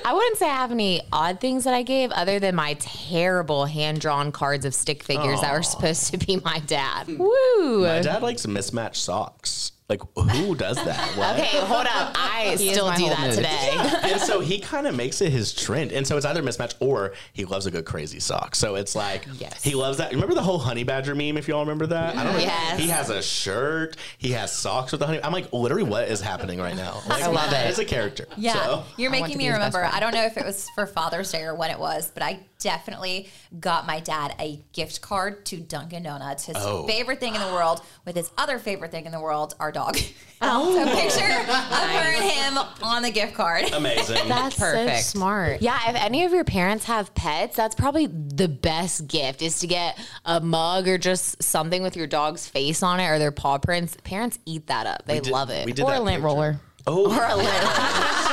I 0.05 0.13
wouldn't 0.13 0.37
say 0.37 0.45
I 0.47 0.53
have 0.55 0.71
any 0.71 1.01
odd 1.11 1.39
things 1.39 1.63
that 1.63 1.73
I 1.73 1.81
gave 1.81 2.11
other 2.11 2.39
than 2.39 2.55
my 2.55 2.75
terrible 2.79 3.65
hand 3.65 3.99
drawn 3.99 4.31
cards 4.31 4.65
of 4.65 4.73
stick 4.75 5.03
figures 5.03 5.41
that 5.41 5.53
were 5.53 5.63
supposed 5.63 6.11
to 6.11 6.17
be 6.17 6.37
my 6.43 6.59
dad. 6.59 7.07
Woo. 7.07 7.81
My 7.83 7.99
dad 8.01 8.21
likes 8.21 8.45
mismatched 8.47 9.01
socks. 9.01 9.71
Like, 9.89 10.01
who 10.15 10.55
does 10.55 10.75
that? 10.77 10.99
What? 11.17 11.35
Okay, 11.39 11.57
hold 11.65 11.87
up. 11.87 12.13
I 12.15 12.51
is 12.53 12.59
still 12.71 12.87
my 12.87 12.95
do 12.95 13.03
whole 13.07 13.09
that 13.15 13.19
mood. 13.27 13.35
today. 13.35 14.09
and 14.13 14.21
so 14.21 14.39
he 14.39 14.59
kind 14.59 14.85
of 14.87 14.95
makes 14.95 15.19
it 15.21 15.31
his 15.31 15.53
trend. 15.53 15.91
And 15.91 16.05
so 16.05 16.15
it's 16.15 16.25
either 16.25 16.41
mismatch 16.43 16.75
or 16.79 17.13
he 17.33 17.45
loves 17.45 17.65
a 17.65 17.71
good 17.71 17.85
crazy 17.85 18.19
sock. 18.19 18.55
So 18.55 18.75
it's 18.75 18.95
like 18.95 19.25
Yes. 19.39 19.63
he 19.63 19.73
loves 19.75 19.97
that. 19.97 20.11
Remember 20.11 20.35
the 20.35 20.43
whole 20.43 20.59
honey 20.59 20.83
badger 20.83 21.15
meme 21.15 21.35
if 21.37 21.47
y'all 21.47 21.61
remember 21.61 21.87
that? 21.87 22.15
I 22.15 22.23
don't 22.23 22.33
know. 22.33 22.39
Yes. 22.39 22.79
He 22.79 22.87
has 22.89 23.09
a 23.09 23.21
shirt, 23.23 23.97
he 24.19 24.31
has 24.33 24.55
socks 24.55 24.91
with 24.91 24.99
the 24.99 25.07
honey. 25.07 25.19
I'm 25.23 25.33
like, 25.33 25.51
literally 25.51 25.83
what 25.83 26.07
is 26.07 26.21
happening 26.21 26.59
right 26.59 26.75
now? 26.75 27.01
Like, 27.09 27.23
I 27.23 27.27
love 27.27 27.49
that 27.49 27.65
it. 27.65 27.71
is 27.71 27.79
a 27.79 27.85
character. 27.85 28.25
Yeah, 28.37 28.53
So, 28.53 28.83
you're 28.97 29.09
want 29.09 29.23
making 29.23 29.33
to 29.33 29.37
me 29.39 29.45
his 29.45 29.53
best 29.53 29.57
remember. 29.73 29.79
friend. 29.79 29.95
I 29.95 29.99
don't 29.99 30.13
know 30.13 30.25
if 30.25 30.37
it 30.37 30.45
was 30.45 30.69
for 30.75 30.85
Father's 30.85 31.31
Day 31.31 31.41
or 31.43 31.55
when 31.55 31.71
it 31.71 31.79
was, 31.79 32.11
but 32.13 32.21
I 32.23 32.41
definitely 32.59 33.29
got 33.59 33.87
my 33.87 33.99
dad 34.01 34.35
a 34.39 34.59
gift 34.73 35.01
card 35.01 35.45
to 35.47 35.57
Dunkin' 35.57 36.03
Donuts. 36.03 36.45
His 36.45 36.57
Oh. 36.59 36.85
favorite 36.87 37.19
thing 37.19 37.33
in 37.33 37.41
the 37.41 37.47
world, 37.47 37.81
with 38.05 38.15
his 38.15 38.29
other 38.37 38.59
favorite 38.59 38.91
thing 38.91 39.05
in 39.05 39.11
the 39.11 39.19
world, 39.19 39.55
our 39.59 39.71
dog. 39.79 39.97
Oh, 40.41 40.73
so 40.73 40.85
picture 40.95 41.37
of 41.41 41.47
her 41.49 42.13
and 42.13 42.23
him 42.23 42.57
on 42.81 43.01
the 43.01 43.11
gift 43.11 43.33
card. 43.33 43.65
amazing. 43.73 44.29
That's 44.29 44.57
Perfect. 44.57 45.03
so 45.03 45.19
smart. 45.19 45.61
Yeah, 45.61 45.77
if 45.89 45.97
any 46.01 46.23
of 46.23 46.31
your 46.31 46.45
parents 46.45 46.85
have 46.85 47.13
pets, 47.13 47.57
that's 47.57 47.75
probably 47.75 48.05
the 48.07 48.47
best 48.47 49.05
gift 49.09 49.41
is 49.41 49.59
to 49.59 49.67
get 49.67 49.99
a 50.23 50.39
mug 50.39 50.87
or 50.87 50.97
just 50.97 51.43
something 51.43 51.83
with 51.83 51.97
your 51.97 52.07
dog's 52.07 52.47
face 52.47 52.81
on 52.83 53.01
it 53.01 53.07
or 53.09 53.19
their 53.19 53.33
paw 53.33 53.57
prints. 53.57 53.97
Parents 54.05 54.39
eat 54.45 54.67
that 54.67 54.87
up. 54.87 55.03
They 55.05 55.19
did- 55.19 55.29
love 55.33 55.49
it. 55.49 55.65
we 55.65 55.73
did 55.73 55.83
or 55.83 55.93
a 55.93 55.99
lint 55.99 56.07
picture. 56.15 56.25
roller. 56.25 56.61
Oh, 56.87 57.11
or 57.13 57.25
a 57.25 57.35
little. 57.35 57.51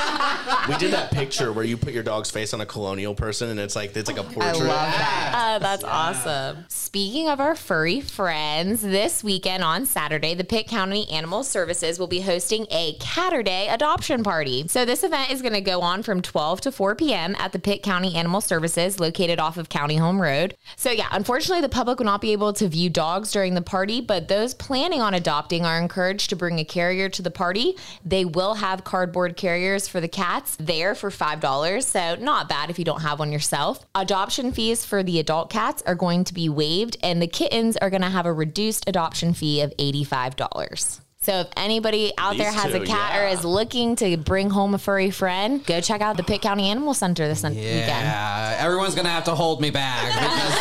we 0.67 0.77
did 0.77 0.91
that 0.93 1.11
picture 1.11 1.51
where 1.51 1.65
you 1.65 1.77
put 1.77 1.93
your 1.93 2.03
dog's 2.03 2.31
face 2.31 2.53
on 2.53 2.61
a 2.61 2.65
colonial 2.65 3.15
person, 3.15 3.49
and 3.49 3.59
it's 3.59 3.75
like 3.75 3.95
it's 3.95 4.09
like 4.09 4.19
a 4.19 4.23
portrait. 4.23 4.45
I 4.45 4.51
love 4.51 4.67
that. 4.67 5.31
Uh, 5.33 5.59
that's 5.59 5.83
awesome. 5.83 6.65
Speaking 6.69 7.27
of 7.29 7.39
our 7.39 7.55
furry 7.55 8.01
friends, 8.01 8.81
this 8.81 9.23
weekend 9.23 9.63
on 9.63 9.85
Saturday, 9.85 10.33
the 10.33 10.43
Pitt 10.43 10.67
County 10.67 11.09
Animal 11.09 11.43
Services 11.43 11.99
will 11.99 12.07
be 12.07 12.21
hosting 12.21 12.65
a 12.71 12.97
Catterday 12.99 13.71
adoption 13.73 14.23
party. 14.23 14.67
So 14.67 14.85
this 14.85 15.03
event 15.03 15.31
is 15.31 15.41
going 15.41 15.53
to 15.53 15.61
go 15.61 15.81
on 15.81 16.03
from 16.03 16.21
12 16.21 16.61
to 16.61 16.71
4 16.71 16.95
p.m. 16.95 17.35
at 17.39 17.51
the 17.51 17.59
Pitt 17.59 17.83
County 17.83 18.15
Animal 18.15 18.41
Services 18.41 18.99
located 18.99 19.39
off 19.39 19.57
of 19.57 19.69
County 19.69 19.97
Home 19.97 20.21
Road. 20.21 20.55
So 20.75 20.91
yeah, 20.91 21.07
unfortunately 21.11 21.61
the 21.61 21.69
public 21.69 21.99
will 21.99 22.05
not 22.05 22.21
be 22.21 22.31
able 22.31 22.53
to 22.53 22.67
view 22.67 22.89
dogs 22.89 23.31
during 23.31 23.53
the 23.53 23.61
party, 23.61 24.01
but 24.01 24.27
those 24.27 24.53
planning 24.53 25.01
on 25.01 25.13
adopting 25.13 25.65
are 25.65 25.79
encouraged 25.79 26.29
to 26.29 26.35
bring 26.35 26.59
a 26.59 26.65
carrier 26.65 27.09
to 27.09 27.21
the 27.21 27.31
party. 27.31 27.75
They 28.05 28.25
will 28.25 28.55
have 28.55 28.83
cardboard 28.83 29.35
carriers 29.37 29.87
for 29.87 29.99
the 29.99 30.07
cats 30.37 30.55
there 30.59 30.93
for 30.93 31.09
$5, 31.09 31.83
so 31.83 32.15
not 32.23 32.47
bad 32.47 32.69
if 32.69 32.77
you 32.77 32.85
don't 32.85 33.01
have 33.01 33.19
one 33.19 33.31
yourself. 33.31 33.83
Adoption 33.95 34.51
fees 34.51 34.85
for 34.85 35.01
the 35.01 35.19
adult 35.19 35.49
cats 35.49 35.81
are 35.87 35.95
going 35.95 36.23
to 36.25 36.33
be 36.33 36.47
waived, 36.47 36.97
and 37.01 37.19
the 37.21 37.27
kittens 37.27 37.75
are 37.77 37.89
going 37.89 38.03
to 38.03 38.09
have 38.09 38.25
a 38.27 38.33
reduced 38.33 38.87
adoption 38.87 39.33
fee 39.33 39.61
of 39.61 39.73
$85. 39.77 40.99
So 41.19 41.39
if 41.39 41.47
anybody 41.57 42.13
out 42.17 42.37
there 42.37 42.51
These 42.51 42.61
has 42.61 42.73
a 42.75 42.79
two, 42.79 42.85
cat 42.85 43.19
or 43.19 43.27
is 43.27 43.43
looking 43.43 43.95
to 43.97 44.15
bring 44.15 44.51
home 44.51 44.75
a 44.75 44.77
furry 44.77 45.09
friend, 45.09 45.65
go 45.65 45.81
check 45.81 45.99
out 46.01 46.15
the 46.15 46.23
Pitt 46.23 46.41
County 46.41 46.69
Animal 46.69 46.93
Center 46.93 47.27
this 47.27 47.43
weekend. 47.43 47.65
Yeah, 47.65 48.57
everyone's 48.59 48.95
gonna 48.95 49.09
have 49.09 49.25
to 49.25 49.35
hold 49.35 49.59
me 49.59 49.71
back 49.71 50.05
because 50.05 50.53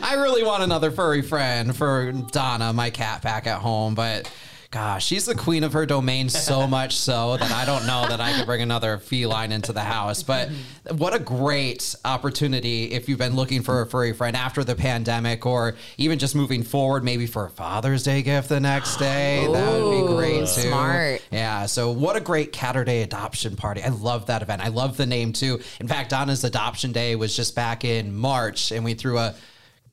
I 0.02 0.16
really 0.18 0.42
want 0.42 0.64
another 0.64 0.90
furry 0.90 1.22
friend 1.22 1.76
for 1.76 2.10
Donna, 2.10 2.72
my 2.72 2.90
cat, 2.90 3.22
back 3.22 3.46
at 3.46 3.60
home. 3.60 3.94
But 3.94 4.28
gosh, 4.70 5.04
she's 5.04 5.26
the 5.26 5.34
queen 5.34 5.64
of 5.64 5.72
her 5.72 5.84
domain 5.84 6.28
so 6.28 6.66
much 6.68 6.96
so 6.96 7.36
that 7.36 7.50
I 7.50 7.64
don't 7.64 7.86
know 7.86 8.06
that 8.08 8.20
I 8.20 8.32
could 8.32 8.46
bring 8.46 8.62
another 8.62 8.98
feline 8.98 9.50
into 9.50 9.72
the 9.72 9.80
house. 9.80 10.22
But 10.22 10.50
what 10.96 11.12
a 11.14 11.18
great 11.18 11.94
opportunity 12.04 12.92
if 12.92 13.08
you've 13.08 13.18
been 13.18 13.34
looking 13.34 13.62
for 13.62 13.82
a 13.82 13.86
furry 13.86 14.12
friend 14.12 14.36
after 14.36 14.62
the 14.62 14.76
pandemic, 14.76 15.44
or 15.44 15.74
even 15.98 16.18
just 16.18 16.34
moving 16.34 16.62
forward, 16.62 17.02
maybe 17.02 17.26
for 17.26 17.46
a 17.46 17.50
Father's 17.50 18.04
Day 18.04 18.22
gift 18.22 18.48
the 18.48 18.60
next 18.60 18.96
day. 18.98 19.48
that 19.52 19.72
would 19.72 20.06
be 20.06 20.14
great 20.14 20.40
too. 20.40 20.46
smart. 20.46 21.22
Yeah. 21.30 21.66
So 21.66 21.90
what 21.90 22.16
a 22.16 22.20
great 22.20 22.52
Catterday 22.52 23.02
adoption 23.02 23.56
party. 23.56 23.82
I 23.82 23.88
love 23.88 24.26
that 24.26 24.42
event. 24.42 24.62
I 24.64 24.68
love 24.68 24.96
the 24.96 25.06
name 25.06 25.32
too. 25.32 25.60
In 25.80 25.88
fact, 25.88 26.10
Donna's 26.10 26.44
adoption 26.44 26.92
day 26.92 27.16
was 27.16 27.34
just 27.34 27.56
back 27.56 27.84
in 27.84 28.14
March, 28.14 28.70
and 28.70 28.84
we 28.84 28.94
threw 28.94 29.18
a 29.18 29.34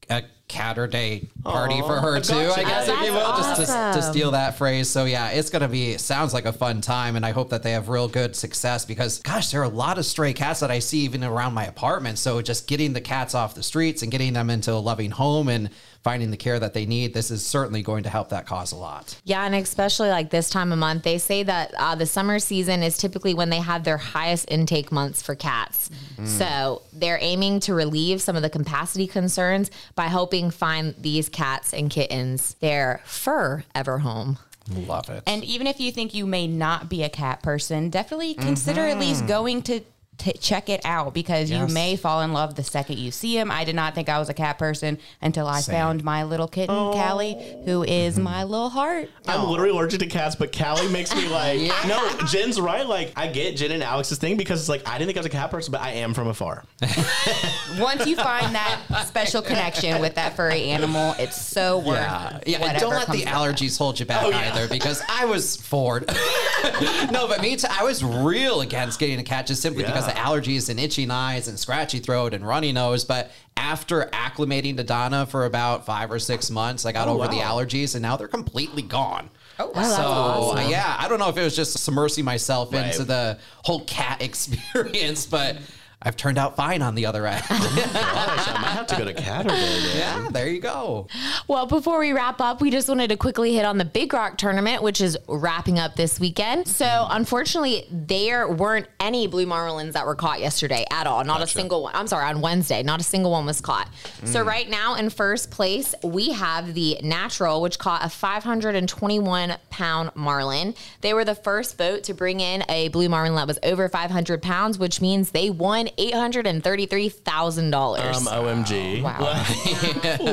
a 0.09 0.23
Catterday 0.49 1.27
party 1.43 1.81
for 1.81 1.99
her 1.99 2.21
too. 2.21 2.33
I 2.33 2.63
guess 2.63 2.87
if 2.87 3.01
you 3.01 3.11
will, 3.11 3.37
just 3.37 3.59
to, 3.59 3.65
to 3.65 4.01
steal 4.01 4.31
that 4.31 4.57
phrase. 4.57 4.89
So 4.89 5.03
yeah, 5.05 5.29
it's 5.29 5.49
gonna 5.49 5.67
be 5.67 5.91
it 5.91 5.99
sounds 5.99 6.33
like 6.33 6.45
a 6.45 6.53
fun 6.53 6.79
time, 6.79 7.15
and 7.15 7.25
I 7.25 7.31
hope 7.31 7.49
that 7.49 7.63
they 7.63 7.71
have 7.71 7.89
real 7.89 8.07
good 8.07 8.35
success 8.35 8.85
because 8.85 9.19
gosh, 9.19 9.51
there 9.51 9.61
are 9.61 9.65
a 9.65 9.69
lot 9.69 9.97
of 9.97 10.05
stray 10.05 10.33
cats 10.33 10.61
that 10.61 10.71
I 10.71 10.79
see 10.79 10.99
even 10.99 11.23
around 11.23 11.53
my 11.53 11.65
apartment. 11.65 12.17
So 12.17 12.41
just 12.41 12.67
getting 12.67 12.93
the 12.93 13.01
cats 13.01 13.35
off 13.35 13.55
the 13.55 13.63
streets 13.63 14.03
and 14.03 14.11
getting 14.11 14.33
them 14.33 14.49
into 14.49 14.71
a 14.71 14.75
loving 14.75 15.11
home 15.11 15.49
and 15.49 15.69
finding 16.07 16.31
the 16.31 16.37
care 16.37 16.57
that 16.57 16.73
they 16.73 16.85
need, 16.85 17.13
this 17.13 17.29
is 17.29 17.45
certainly 17.45 17.81
going 17.81 18.03
to 18.03 18.09
help 18.09 18.29
that 18.29 18.45
cause 18.45 18.71
a 18.71 18.75
lot. 18.77 19.19
Yeah, 19.25 19.43
and 19.43 19.53
especially 19.53 20.07
like 20.07 20.29
this 20.29 20.49
time 20.49 20.71
of 20.71 20.79
month, 20.79 21.03
they 21.03 21.17
say 21.17 21.43
that 21.43 21.73
uh, 21.77 21.95
the 21.95 22.05
summer 22.05 22.39
season 22.39 22.81
is 22.81 22.97
typically 22.97 23.33
when 23.33 23.49
they 23.49 23.59
have 23.59 23.83
their 23.83 23.97
highest 23.97 24.49
intake 24.49 24.89
months 24.89 25.21
for 25.21 25.35
cats. 25.35 25.89
So 26.23 26.81
they're 26.93 27.19
aiming 27.21 27.59
to 27.61 27.73
relieve 27.73 28.21
some 28.21 28.35
of 28.35 28.41
the 28.41 28.49
capacity 28.49 29.05
concerns 29.05 29.69
by 29.95 30.07
helping 30.37 30.51
find 30.51 30.95
these 30.99 31.29
cats 31.29 31.73
and 31.73 31.89
kittens 31.89 32.55
their 32.55 33.01
fur 33.05 33.63
ever 33.73 33.99
home. 33.99 34.37
Love 34.69 35.09
it. 35.09 35.23
And 35.25 35.43
even 35.43 35.65
if 35.65 35.79
you 35.79 35.91
think 35.91 36.13
you 36.13 36.25
may 36.25 36.45
not 36.45 36.89
be 36.89 37.03
a 37.03 37.09
cat 37.09 37.41
person, 37.41 37.89
definitely 37.89 38.33
consider 38.33 38.81
at 38.81 38.99
least 38.99 39.21
mm-hmm. 39.21 39.27
going 39.27 39.61
to. 39.63 39.81
To 40.19 40.33
check 40.33 40.67
it 40.69 40.81
out 40.83 41.13
because 41.13 41.51
Yes. 41.51 41.59
you 41.69 41.73
may 41.73 41.95
fall 41.95 42.21
in 42.21 42.33
love 42.33 42.55
the 42.55 42.63
second 42.63 42.97
you 42.97 43.11
see 43.11 43.37
him. 43.37 43.51
I 43.51 43.63
did 43.63 43.75
not 43.75 43.93
think 43.95 44.09
I 44.09 44.17
was 44.19 44.29
a 44.29 44.33
cat 44.33 44.57
person 44.57 44.97
until 45.21 45.47
I 45.47 45.61
found 45.61 46.03
my 46.03 46.23
little 46.23 46.47
kitten, 46.47 46.75
oh. 46.75 46.91
Callie, 46.93 47.37
who 47.65 47.83
is 47.83 48.15
mm-hmm. 48.15 48.23
my 48.23 48.43
little 48.43 48.69
heart. 48.69 49.09
I'm 49.27 49.47
literally 49.47 49.71
allergic 49.71 49.99
to 49.99 50.07
cats, 50.07 50.35
but 50.35 50.57
Callie 50.57 50.89
makes 50.89 51.13
me 51.15 51.27
like. 51.27 51.71
No, 51.87 52.17
Jen's 52.25 52.59
right. 52.59 52.85
Like, 52.85 53.13
I 53.15 53.27
get 53.27 53.55
Jen 53.55 53.71
and 53.71 53.83
Alex's 53.83 54.17
thing 54.17 54.35
because 54.35 54.59
it's 54.59 54.69
like 54.69 54.87
I 54.87 54.97
didn't 54.97 55.07
think 55.07 55.17
I 55.17 55.19
was 55.19 55.25
a 55.27 55.29
cat 55.29 55.51
person, 55.51 55.71
but 55.71 55.81
I 55.81 55.91
am 55.91 56.13
from 56.13 56.27
afar. 56.27 56.63
Once 57.79 58.05
you 58.05 58.15
find 58.15 58.53
that 58.55 58.79
special 59.05 59.41
connection 59.41 60.01
with 60.01 60.15
that 60.15 60.35
furry 60.35 60.63
animal, 60.63 61.15
it's 61.19 61.39
so 61.39 61.77
worth. 61.77 61.97
Yeah, 61.97 62.39
yeah. 62.45 62.57
And 62.65 62.79
don't 62.79 62.89
let 62.89 63.07
the 63.07 63.23
comes 63.23 63.25
with 63.25 63.27
allergies 63.27 63.77
hold 63.77 63.99
you 63.99 64.05
back 64.05 64.23
Oh, 64.23 64.29
yeah. 64.29 64.51
either, 64.51 64.67
because 64.67 65.01
I 65.07 65.25
was 65.25 65.55
forward. 65.55 66.07
no, 67.11 67.27
but 67.27 67.41
me 67.41 67.55
too. 67.55 67.67
I 67.69 67.83
was 67.83 68.03
real 68.03 68.61
against 68.61 68.99
getting 68.99 69.19
a 69.19 69.23
cat 69.23 69.47
just 69.47 69.61
simply 69.61 69.83
because 69.83 70.06
Yeah. 70.07 70.13
of 70.13 70.17
allergies 70.43 70.69
and 70.69 70.79
itching 70.79 71.11
eyes 71.11 71.47
and 71.47 71.59
scratchy 71.59 71.99
throat 71.99 72.33
and 72.33 72.47
runny 72.47 72.71
nose. 72.71 73.05
But 73.05 73.31
after 73.55 74.05
acclimating 74.13 74.77
to 74.77 74.83
Donna 74.83 75.25
for 75.25 75.45
about 75.45 75.85
five 75.85 76.11
or 76.11 76.19
six 76.19 76.49
months, 76.49 76.85
I 76.85 76.91
got 76.91 77.07
Oh, 77.07 77.13
over 77.15 77.27
the 77.27 77.37
allergies, 77.41 77.95
and 77.95 78.01
now 78.01 78.17
they're 78.17 78.27
completely 78.27 78.81
gone. 78.81 79.29
Oh, 79.59 79.71
that's 79.73 79.95
so 79.95 80.03
awesome. 80.03 80.69
yeah, 80.69 80.95
I 80.99 81.07
don't 81.07 81.17
know 81.17 81.29
if 81.29 81.37
it 81.37 81.43
was 81.43 81.55
just 81.55 81.75
submersing 81.77 82.23
myself 82.23 82.71
Right. 82.71 82.85
into 82.87 83.03
the 83.03 83.39
whole 83.63 83.83
cat 83.85 84.21
experience, 84.21 85.25
but 85.25 85.57
I've 85.99 86.15
turned 86.15 86.37
out 86.37 86.55
fine 86.55 86.83
on 86.83 86.93
the 86.93 87.07
other 87.07 87.25
end. 87.25 87.43
Oh 87.49 87.89
gosh, 87.93 88.47
I 88.47 88.61
might 88.61 88.69
have 88.69 88.85
to 88.87 88.97
go 88.97 89.05
to 89.05 89.15
Catterday. 89.15 89.95
yeah, 89.97 90.27
there 90.29 90.47
you 90.47 90.61
go. 90.61 91.07
Well, 91.47 91.65
before 91.65 91.97
we 91.97 92.13
wrap 92.13 92.39
up, 92.39 92.61
we 92.61 92.69
just 92.69 92.87
wanted 92.87 93.09
to 93.09 93.17
quickly 93.17 93.55
hit 93.55 93.65
on 93.65 93.79
the 93.79 93.85
Big 93.85 94.13
Rock 94.13 94.37
tournament, 94.37 94.83
which 94.83 95.01
is 95.01 95.17
wrapping 95.27 95.79
up 95.79 95.95
this 95.95 96.19
weekend. 96.19 96.67
So, 96.67 97.07
unfortunately, 97.09 97.87
there 97.91 98.47
weren't 98.47 98.87
any 98.99 99.25
blue 99.25 99.47
marlins 99.47 99.93
that 99.93 100.05
were 100.05 100.13
caught 100.13 100.39
yesterday 100.39 100.85
at 100.91 101.07
all. 101.07 101.23
Not 101.23 101.41
a 101.41 101.47
single 101.47 101.81
one. 101.81 101.95
I'm 101.95 102.05
sorry, 102.05 102.25
on 102.25 102.41
Wednesday, 102.41 102.83
not 102.83 103.01
a 103.01 103.03
single 103.03 103.31
one 103.31 103.47
was 103.47 103.59
caught. 103.59 103.89
So, 104.23 104.43
mm. 104.43 104.47
right 104.47 104.69
now 104.69 104.95
in 104.95 105.09
first 105.09 105.49
place, 105.49 105.95
we 106.03 106.31
have 106.31 106.75
the 106.75 106.99
Natural, 107.01 107.59
which 107.59 107.79
caught 107.79 108.05
a 108.05 108.09
521 108.09 109.55
pound 109.71 110.11
marlin. 110.13 110.75
They 111.01 111.15
were 111.15 111.25
the 111.25 111.35
first 111.35 111.77
boat 111.77 112.03
to 112.03 112.13
bring 112.13 112.39
in 112.39 112.63
a 112.69 112.89
blue 112.89 113.09
marlin 113.09 113.33
that 113.35 113.47
was 113.47 113.57
over 113.63 113.89
500 113.89 114.43
pounds, 114.43 114.77
which 114.77 115.01
means 115.01 115.31
they 115.31 115.49
won 115.49 115.86
$833,000. 115.97 118.15
Um, 118.15 118.25
OMG. 118.25 119.01
Wow. 119.03 119.45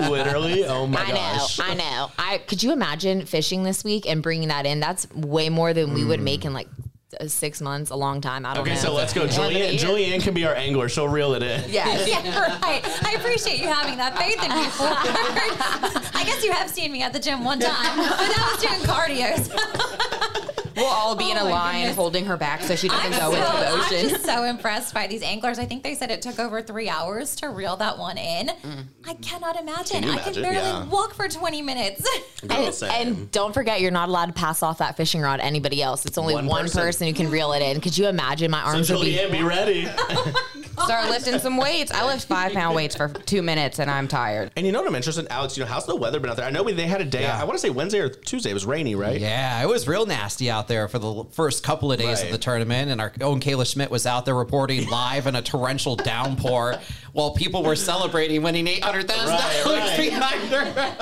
Literally. 0.11 0.65
Oh 0.65 0.87
my 0.87 1.05
gosh. 1.11 1.61
I 1.61 1.69
know. 1.69 1.73
I 1.73 1.75
know. 1.75 2.11
I 2.19 2.39
could 2.39 2.63
you 2.63 2.73
imagine 2.73 3.25
fishing 3.27 3.63
this 3.63 3.85
week 3.85 4.07
and 4.09 4.23
bringing 4.23 4.49
that 4.49 4.67
in? 4.67 4.81
That's 4.81 5.09
way 5.13 5.49
more 5.49 5.73
than 5.73 5.95
we 5.95 6.05
would 6.05 6.21
make 6.21 6.45
in 6.45 6.53
like 6.53 6.69
uh, 7.21 7.29
six 7.29 7.61
months, 7.61 7.91
a 7.91 7.97
long 7.97 8.21
time. 8.21 8.45
I 8.47 8.55
don't 8.55 8.63
Okay, 8.63 8.75
know. 8.75 8.81
so 8.81 8.93
let's 8.95 9.13
go. 9.13 9.27
Julianne, 9.27 9.79
Julianne 9.79 10.23
can 10.23 10.35
be 10.35 10.45
our 10.47 10.55
angler. 10.55 10.89
She'll 10.89 11.09
reel 11.09 11.35
it 11.35 11.43
in. 11.43 11.63
Yes. 11.71 12.09
Yeah, 12.15 12.39
right. 12.61 12.83
I 13.05 13.15
appreciate 13.19 13.59
you 13.61 13.69
having 13.69 13.97
that 13.99 14.17
faith 14.19 14.43
in 14.43 14.49
me. 14.51 14.67
I 16.15 16.25
guess 16.25 16.43
you 16.45 16.53
have 16.53 16.71
seen 16.71 16.91
me 16.93 17.03
at 17.03 17.13
the 17.13 17.21
gym 17.21 17.45
one 17.45 17.59
time, 17.61 17.97
but 17.99 18.09
that 18.17 18.51
was 18.53 18.63
doing 18.63 18.81
cardio. 18.83 19.37
so- 19.45 19.55
We'll 20.77 20.87
all 20.87 21.15
be 21.17 21.31
in 21.31 21.37
oh 21.39 21.45
a 21.45 21.49
Oh 21.49 21.51
line 21.51 21.75
goodness. 21.81 21.97
holding 21.97 22.25
her 22.27 22.37
back 22.37 22.63
so 22.63 22.75
she 22.77 22.89
doesn't 22.89 23.13
I'm, 23.15 23.21
go 23.21 23.33
so, 23.33 23.37
into 23.37 23.47
the 23.47 23.69
ocean. 23.71 23.75
I'm 23.75 23.81
ocean. 24.07 24.09
just 24.11 24.25
so 24.25 24.45
impressed 24.45 24.95
by 24.95 25.07
these 25.07 25.23
anglers. 25.23 25.59
I 25.59 25.67
think 25.67 25.83
they 25.83 25.95
said 25.95 26.11
it 26.11 26.23
took 26.23 26.39
over 26.39 26.63
three 26.63 26.89
hours 26.89 27.37
to 27.37 27.49
reel 27.49 27.77
that 27.77 27.99
one 27.99 28.19
in. 28.19 28.49
Mm. 28.49 28.85
I 29.07 29.15
cannot 29.15 29.59
imagine. 29.59 30.01
Can 30.03 30.05
you 30.05 30.13
I 30.13 30.19
can 30.19 30.35
barely 30.35 30.57
Yeah. 30.57 30.85
walk 30.87 31.15
for 31.15 31.29
20 31.29 31.63
minutes. 31.63 32.07
And, 32.45 32.83
and 32.83 33.31
don't 33.31 33.55
forget, 33.55 33.81
you're 33.81 33.91
not 33.91 34.11
allowed 34.11 34.27
to 34.27 34.33
pass 34.35 34.63
off 34.63 34.77
that 34.79 34.99
fishing 34.99 35.23
rod 35.23 35.39
to 35.39 35.45
anybody 35.45 35.83
else. 35.83 36.05
It's 36.05 36.19
only 36.19 36.35
One 36.35 36.47
one, 36.47 36.63
person. 36.65 36.83
person. 36.83 37.07
who 37.07 37.15
can 37.15 37.31
reel 37.31 37.53
it 37.55 37.63
in. 37.63 37.81
Could 37.81 37.97
you 37.97 38.07
imagine 38.07 38.51
my 38.51 38.61
so 38.65 38.67
arms 38.67 38.91
would 38.91 39.01
be 39.01 39.15
Julianne, 39.15 39.31
be 39.33 39.43
ready. 39.43 39.89
Start 40.83 41.09
lifting 41.09 41.39
some 41.39 41.57
weights. 41.57 41.93
I 41.93 42.05
lift 42.07 42.27
five 42.27 42.53
pound 42.53 42.75
weights 42.77 42.97
for 42.97 43.09
two 43.09 43.43
minutes 43.43 43.79
and 43.79 43.91
I'm 43.91 44.09
tired. 44.09 44.51
and 44.57 44.67
you 44.67 44.73
know 44.73 44.81
what 44.81 44.89
I'm 44.89 44.95
interested 44.95 45.25
in, 45.25 45.31
Alex? 45.31 45.57
You 45.57 45.65
know, 45.65 45.71
how's 45.71 45.87
the 45.87 45.97
weather 45.97 46.21
been 46.21 46.31
out 46.31 46.37
there? 46.37 46.47
I 46.47 46.51
know 46.51 46.63
we- 46.63 46.73
they 46.73 46.87
had 46.87 47.01
a 47.01 47.05
day. 47.05 47.23
Yeah. 47.23 47.41
I 47.41 47.45
want 47.45 47.55
to 47.55 47.59
say 47.61 47.71
Wednesday 47.71 48.01
or 48.01 48.09
Tuesday. 48.09 48.51
It 48.51 48.55
was 48.55 48.67
rainy, 48.67 48.95
right? 48.95 49.21
Yeah, 49.21 49.63
it 49.63 49.69
was 49.69 49.87
real 49.87 50.07
nasty 50.07 50.51
out 50.51 50.69
there 50.69 50.89
for 50.89 50.99
the 50.99 51.25
first 51.33 51.63
couple 51.63 51.93
of 51.93 51.99
days 51.99 52.23
of 52.23 52.31
the 52.31 52.39
tournament, 52.39 52.91
and 52.91 53.01
our 53.01 53.13
own 53.21 53.41
Kayla 53.41 53.71
Schmidt 53.71 53.91
was 53.91 54.07
out 54.07 54.25
there 54.25 54.35
reporting 54.35 54.89
live 54.89 55.27
in 55.27 55.37
a 55.37 55.43
torrential 55.43 55.97
downpour 55.97 56.77
while 57.13 57.33
people 57.35 57.63
were 57.63 57.77
celebrating 57.77 58.43
winning 58.43 58.67
eight 58.67 58.83
hundred 58.83 59.09
thousand 59.09 59.35
Right, 59.37 59.63
dollars 59.65 59.99
right. 59.99 60.11
behind 60.11 60.49
her. 60.51 60.97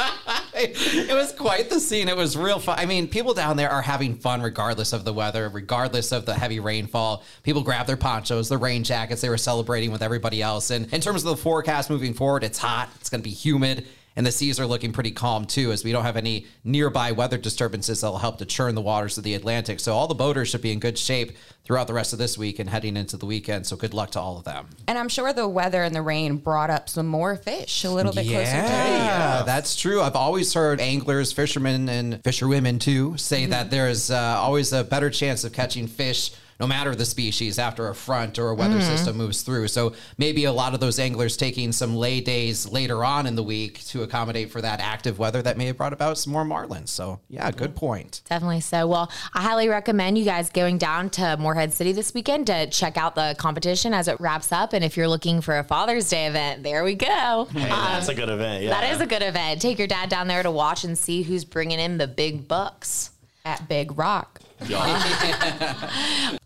it 0.54 1.14
was 1.14 1.32
quite 1.32 1.70
the 1.70 1.80
scene. 1.80 2.08
It 2.08 2.16
was 2.16 2.36
real 2.36 2.58
fun. 2.58 2.78
I 2.78 2.84
mean, 2.84 3.08
people 3.08 3.32
down 3.32 3.56
there 3.56 3.70
are 3.70 3.80
having 3.80 4.16
fun 4.16 4.42
regardless 4.42 4.92
of 4.92 5.04
the 5.04 5.12
weather, 5.12 5.48
regardless 5.48 6.12
of 6.12 6.26
the 6.26 6.34
heavy 6.34 6.60
rainfall. 6.60 7.22
People 7.42 7.62
grabbed 7.62 7.88
their 7.88 7.96
ponchos, 7.96 8.50
their 8.50 8.58
rain 8.58 8.84
jackets. 8.84 9.22
They 9.22 9.30
were 9.30 9.38
celebrating 9.38 9.92
with 9.92 10.02
everybody 10.02 10.42
else. 10.42 10.70
And 10.70 10.92
in 10.92 11.00
terms 11.00 11.24
of 11.24 11.30
the 11.30 11.42
forecast 11.42 11.88
moving 11.88 12.12
forward, 12.12 12.44
it's 12.44 12.58
hot. 12.58 12.90
It's 13.00 13.08
going 13.08 13.22
to 13.22 13.28
be 13.28 13.34
humid. 13.34 13.86
And 14.16 14.26
the 14.26 14.32
seas 14.32 14.60
are 14.60 14.66
looking 14.66 14.92
pretty 14.92 15.10
calm 15.10 15.46
too, 15.46 15.72
as 15.72 15.84
we 15.84 15.92
don't 15.92 16.04
have 16.04 16.16
any 16.16 16.46
nearby 16.64 17.12
weather 17.12 17.38
disturbances 17.38 18.00
that'll 18.00 18.18
help 18.18 18.38
to 18.38 18.44
churn 18.44 18.74
the 18.74 18.80
waters 18.80 19.16
of 19.18 19.24
the 19.24 19.34
Atlantic. 19.34 19.80
So 19.80 19.94
all 19.94 20.06
the 20.06 20.14
boaters 20.14 20.50
should 20.50 20.62
be 20.62 20.72
in 20.72 20.80
good 20.80 20.98
shape 20.98 21.32
throughout 21.64 21.86
the 21.86 21.94
rest 21.94 22.12
of 22.12 22.18
this 22.18 22.36
week 22.36 22.58
and 22.58 22.68
heading 22.68 22.96
into 22.96 23.16
the 23.16 23.26
weekend. 23.26 23.66
So 23.66 23.76
good 23.76 23.94
luck 23.94 24.10
to 24.12 24.20
all 24.20 24.36
of 24.36 24.44
them. 24.44 24.68
And 24.86 24.98
I'm 24.98 25.08
sure 25.08 25.32
the 25.32 25.48
weather 25.48 25.82
and 25.82 25.94
the 25.94 26.02
rain 26.02 26.36
brought 26.36 26.70
up 26.70 26.88
some 26.88 27.06
more 27.06 27.36
fish 27.36 27.84
a 27.84 27.90
little 27.90 28.12
bit 28.12 28.26
closer 28.26 28.44
to 28.44 28.62
the 28.62 28.68
Yeah, 28.68 29.42
that's 29.44 29.76
true. 29.76 30.02
I've 30.02 30.16
always 30.16 30.52
heard 30.52 30.80
anglers, 30.80 31.32
fishermen, 31.32 31.88
and 31.88 32.22
fisherwomen 32.22 32.78
too 32.78 33.16
say 33.16 33.46
that 33.46 33.70
there's 33.70 34.10
uh, 34.10 34.36
always 34.38 34.72
a 34.72 34.84
better 34.84 35.10
chance 35.10 35.44
of 35.44 35.52
catching 35.52 35.86
fish 35.86 36.32
no 36.60 36.66
matter 36.66 36.94
the 36.94 37.04
species 37.04 37.58
after 37.58 37.88
a 37.88 37.94
front 37.94 38.38
or 38.38 38.48
a 38.48 38.54
weather 38.54 38.76
mm-hmm. 38.76 38.96
system 38.96 39.16
moves 39.16 39.42
through. 39.42 39.68
So 39.68 39.94
maybe 40.18 40.44
a 40.44 40.52
lot 40.52 40.74
of 40.74 40.80
those 40.80 40.98
anglers 40.98 41.36
taking 41.36 41.72
some 41.72 41.96
lay 41.96 42.20
days 42.20 42.68
later 42.68 43.04
on 43.04 43.26
in 43.26 43.34
the 43.34 43.42
week 43.42 43.84
to 43.86 44.02
accommodate 44.02 44.50
for 44.50 44.60
that 44.60 44.80
active 44.80 45.18
weather 45.18 45.42
that 45.42 45.56
may 45.56 45.66
have 45.66 45.76
brought 45.76 45.92
about 45.92 46.18
some 46.18 46.32
more 46.32 46.44
marlins. 46.44 46.88
So 46.88 47.20
yeah, 47.28 47.50
good 47.50 47.74
point. 47.74 48.22
Definitely 48.28 48.60
so. 48.60 48.86
Well, 48.86 49.10
I 49.34 49.42
highly 49.42 49.68
recommend 49.68 50.18
you 50.18 50.24
guys 50.24 50.50
going 50.50 50.78
down 50.78 51.10
to 51.10 51.36
Morehead 51.38 51.72
City 51.72 51.92
this 51.92 52.14
weekend 52.14 52.46
to 52.48 52.68
check 52.68 52.96
out 52.96 53.14
the 53.14 53.34
competition 53.38 53.94
as 53.94 54.08
it 54.08 54.20
wraps 54.20 54.52
up. 54.52 54.72
And 54.72 54.84
if 54.84 54.96
you're 54.96 55.08
looking 55.08 55.40
for 55.40 55.58
a 55.58 55.64
Father's 55.64 56.08
Day 56.08 56.26
event, 56.26 56.62
there 56.62 56.84
we 56.84 56.94
go. 56.94 57.48
Hey, 57.52 57.70
um, 57.70 57.92
that's 57.92 58.08
a 58.08 58.14
good 58.14 58.28
event. 58.28 58.64
Yeah. 58.64 58.70
That 58.70 58.92
is 58.92 59.00
a 59.00 59.06
good 59.06 59.22
event. 59.22 59.60
Take 59.60 59.78
your 59.78 59.88
dad 59.88 60.08
down 60.08 60.28
there 60.28 60.42
to 60.42 60.50
watch 60.50 60.84
and 60.84 60.96
see 60.96 61.22
who's 61.22 61.44
bringing 61.44 61.80
in 61.80 61.98
the 61.98 62.06
big 62.06 62.48
bucks. 62.48 63.10
At 63.44 63.68
Big 63.68 63.98
Rock. 63.98 64.40